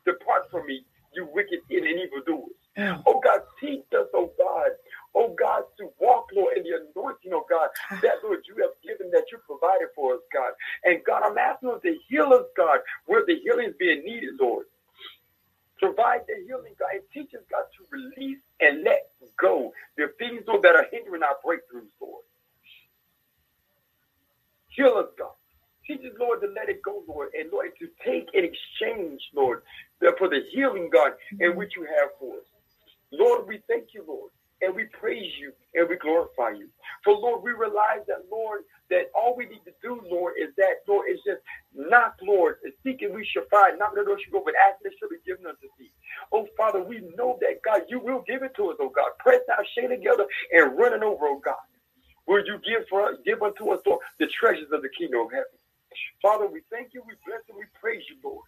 [0.06, 2.63] Depart from me, you wicked and evil doers.
[3.06, 4.70] Oh God, teach us, oh God,
[5.14, 8.00] oh God, to walk, Lord, in the anointing, oh God, ah.
[8.02, 10.52] that Lord you have given that you provided for us, God.
[10.82, 14.34] And God, I'm asking us to heal us, God, where the healing is being needed,
[14.40, 14.66] Lord.
[15.78, 20.42] Provide the healing, God, and teach us, God, to release and let go the things,
[20.46, 22.22] Lord, that are hindering our breakthroughs, Lord.
[24.68, 25.30] Heal us, God.
[25.86, 29.62] Teach us, Lord, to let it go, Lord, and Lord, to take in exchange, Lord,
[30.18, 31.58] for the healing, God, in mm-hmm.
[31.58, 32.44] which you have for us.
[33.18, 34.30] Lord, we thank you, Lord,
[34.62, 36.68] and we praise you and we glorify you.
[37.04, 40.84] For Lord, we realize that, Lord, that all we need to do, Lord, is that,
[40.88, 41.40] Lord, is just
[41.74, 45.10] knock, Lord, seeking we shall find, knock not that we should go, but asking shall
[45.10, 45.92] be given unto thee.
[46.32, 49.10] Oh, Father, we know that, God, you will give it to us, oh God.
[49.20, 51.60] Press our shake together, and running over, oh God.
[52.26, 55.32] Will you give for us, give unto us, Lord, the treasures of the kingdom of
[55.32, 55.58] heaven.
[56.22, 58.46] Father, we thank you, we bless and we praise you, Lord.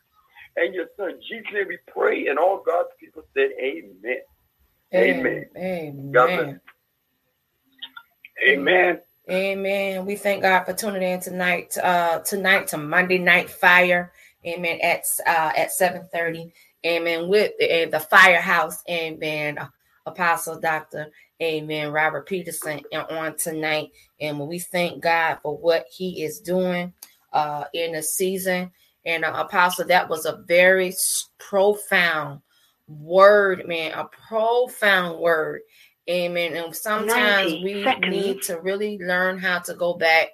[0.57, 4.23] And your son, Jesus, we pray, and all God's people said, Amen.
[4.95, 5.47] Amen.
[5.57, 6.61] Amen.
[8.47, 9.01] Amen.
[9.30, 10.07] Amen.
[10.07, 11.76] We thank God for tuning in tonight.
[11.78, 14.12] Uh, tonight to Monday Night Fire.
[14.47, 14.78] Amen.
[14.82, 16.53] At uh, at seven thirty.
[16.84, 17.28] Amen.
[17.28, 18.82] With uh, the Firehouse.
[18.89, 19.59] Amen.
[20.07, 21.09] Apostle Doctor.
[21.43, 21.91] Amen.
[21.91, 22.80] Robert Peterson
[23.11, 26.93] on tonight, and we thank God for what He is doing
[27.32, 28.70] uh, in the season.
[29.05, 30.95] And uh, Apostle, that was a very
[31.39, 32.41] profound
[32.89, 35.62] word, man, a profound word.
[36.09, 36.57] Amen.
[36.57, 38.12] And sometimes we seconds.
[38.12, 40.28] need to really learn how to go back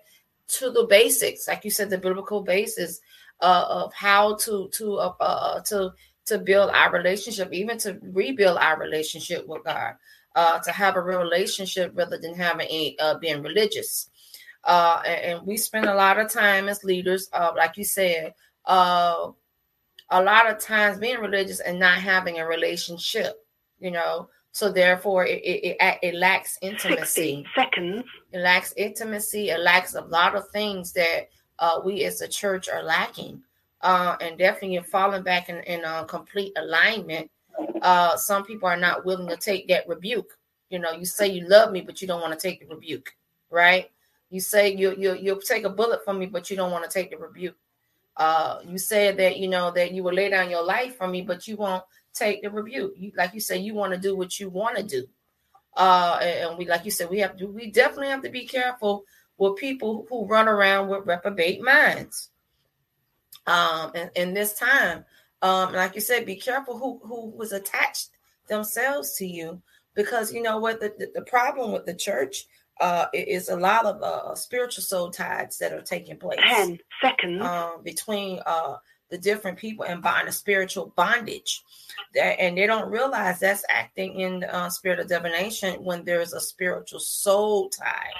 [0.48, 3.00] to the basics, like you said, the biblical basis
[3.40, 5.92] uh, of how to to uh, uh, to
[6.26, 9.94] to build our relationship, even to rebuild our relationship with God,
[10.36, 14.10] uh, to have a real relationship rather than having a uh, being religious.
[14.64, 18.32] Uh, and, and, we spend a lot of time as leaders, uh, like you said,
[18.66, 19.30] uh,
[20.12, 23.44] a lot of times being religious and not having a relationship.
[23.80, 27.44] You know, so therefore, it, it, it, it lacks intimacy.
[27.54, 28.04] seconds.
[28.32, 29.50] It lacks intimacy.
[29.50, 33.42] It lacks a lot of things that uh, we as a church are lacking.
[33.80, 37.28] Uh, and definitely falling back in, in uh, complete alignment.
[37.80, 40.38] Uh, some people are not willing to take that rebuke.
[40.70, 43.12] You know, you say you love me, but you don't want to take the rebuke,
[43.50, 43.90] right?
[44.30, 46.90] You say you you you'll take a bullet from me, but you don't want to
[46.90, 47.56] take the rebuke.
[48.16, 51.22] Uh, you said that you know that you will lay down your life for me,
[51.22, 51.82] but you won't
[52.12, 52.92] take the rebuke.
[52.96, 55.06] You like you say, you want to do what you want to do.
[55.74, 59.04] Uh, and we, like you said, we have to, we definitely have to be careful
[59.38, 62.28] with people who run around with reprobate minds.
[63.46, 65.06] Um, and in this time,
[65.40, 68.10] um, like you said, be careful who who was attached
[68.46, 69.62] themselves to you,
[69.94, 72.44] because you know what the, the, the problem with the church
[72.82, 76.40] uh, is a lot of uh, spiritual soul ties that are taking place.
[76.42, 78.74] Ten seconds um, between uh,
[79.08, 81.62] the different people and buying a spiritual bondage.
[82.14, 86.32] That, and they don't realize that's acting in the uh, spirit of divination when there's
[86.32, 88.10] a spiritual soul tie.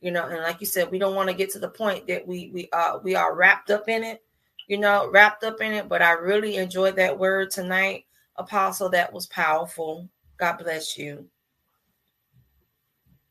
[0.00, 2.24] You know and like you said we don't want to get to the point that
[2.24, 4.22] we we uh we are wrapped up in it
[4.68, 5.88] you know wrapped up in it.
[5.88, 8.04] But i really enjoyed that word tonight
[8.36, 8.90] apostle.
[8.90, 10.08] That was powerful.
[10.38, 11.28] God bless you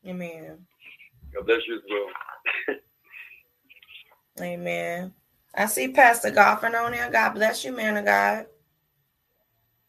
[0.08, 0.58] amen
[1.34, 2.76] god bless you as well
[4.46, 5.12] amen
[5.54, 7.10] I see Pastor Goffin on there.
[7.10, 8.46] God bless you, man of God.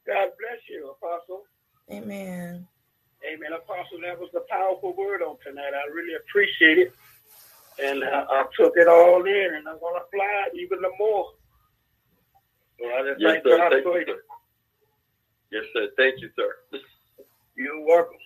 [0.07, 1.43] God bless you, Apostle.
[1.91, 2.67] Amen.
[3.21, 3.99] Amen, Apostle.
[4.01, 5.73] That was a powerful word on tonight.
[5.75, 6.93] I really appreciate it.
[7.77, 11.33] And uh, I took it all in, and I'm going to fly it even more.
[12.79, 13.57] So I just yes, thank sir.
[13.57, 14.05] God thank for you.
[14.07, 14.21] Sir.
[15.51, 15.87] Yes, sir.
[15.97, 16.79] Thank you, sir.
[17.55, 18.17] You're welcome.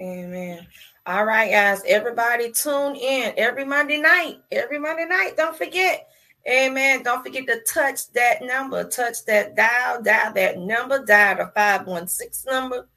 [0.00, 0.66] Amen.
[1.06, 1.82] All right, guys.
[1.86, 4.40] Everybody tune in every Monday night.
[4.50, 5.36] Every Monday night.
[5.36, 6.06] Don't forget
[6.48, 7.02] Amen.
[7.02, 12.50] Don't forget to touch that number, touch that dial, dial that number, dial the 516
[12.50, 12.88] number,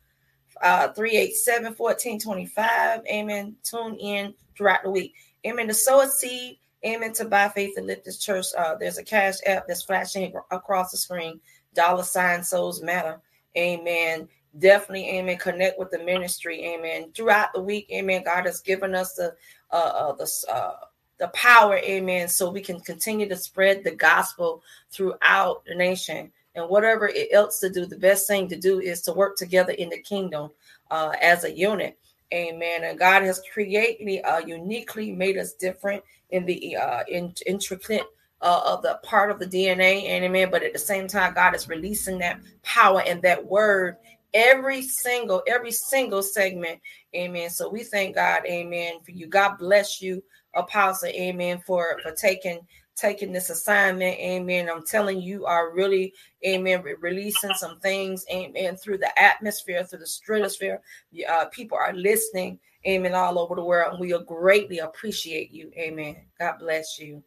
[0.62, 3.02] uh, 387 1425.
[3.06, 3.56] Amen.
[3.64, 5.14] Tune in throughout the week.
[5.46, 5.68] Amen.
[5.68, 6.58] To sow a seed.
[6.86, 7.12] Amen.
[7.14, 8.46] To buy faith and lift this church.
[8.58, 11.40] Uh, there's a cash app that's flashing across the screen.
[11.74, 13.20] Dollar sign souls matter.
[13.58, 14.30] Amen.
[14.60, 15.38] Definitely, amen.
[15.38, 17.12] Connect with the ministry, amen.
[17.16, 18.24] Throughout the week, amen.
[18.24, 19.36] God has given us the
[19.72, 20.76] uh, uh the uh
[21.20, 26.32] the power, amen, so we can continue to spread the gospel throughout the nation.
[26.56, 29.72] And whatever it else to do, the best thing to do is to work together
[29.72, 30.52] in the kingdom
[30.92, 31.98] uh, as a unit.
[32.34, 32.84] Amen.
[32.84, 38.06] And God has created, uh, uniquely made us different in the uh, in, intricate
[38.42, 40.04] uh, of the part of the DNA.
[40.04, 40.50] Amen.
[40.52, 43.98] But at the same time, God is releasing that power and that word
[44.34, 46.80] every single, every single segment.
[47.16, 47.50] Amen.
[47.50, 49.28] So we thank God, amen, for you.
[49.28, 50.24] God bless you
[50.56, 52.60] apostle amen for for taking
[52.96, 54.20] taking this assignment.
[54.20, 54.70] Amen.
[54.70, 56.14] I'm telling you are really
[56.46, 60.80] amen releasing some things amen through the atmosphere through the stratosphere.
[61.28, 65.72] Uh, people are listening amen all over the world and we greatly appreciate you.
[65.78, 66.18] Amen.
[66.40, 67.24] God bless you.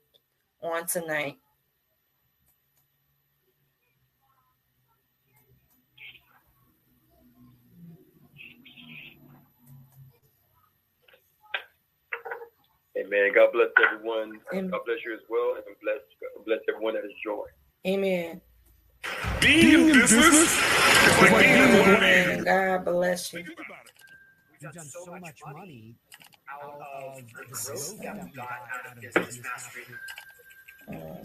[0.63, 1.37] On tonight
[12.99, 13.33] Amen.
[13.35, 14.41] God bless everyone.
[14.53, 14.71] Amen.
[14.71, 16.01] God bless you as well, and bless
[16.47, 17.53] bless everyone that is has joined.
[17.87, 18.41] Amen.
[19.41, 20.59] Being in business,
[21.23, 22.45] Amen.
[22.45, 23.45] God bless you.
[23.45, 25.95] We've done so much money
[26.51, 29.85] out of the growth that we got out of business mastery.
[30.89, 31.23] Oh,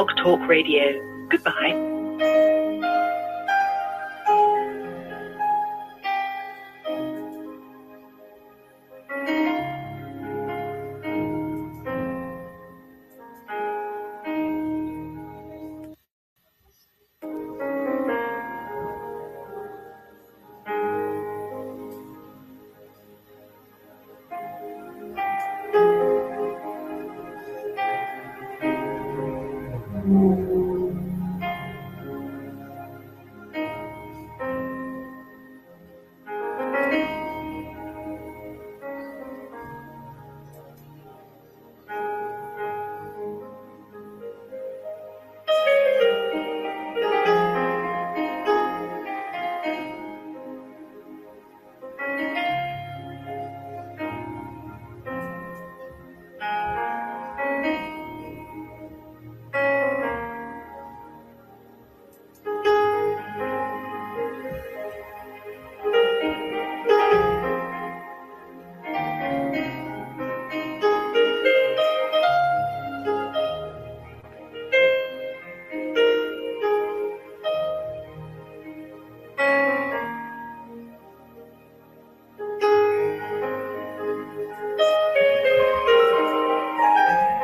[0.00, 1.26] Blog Talk Radio.
[1.28, 1.99] Goodbye.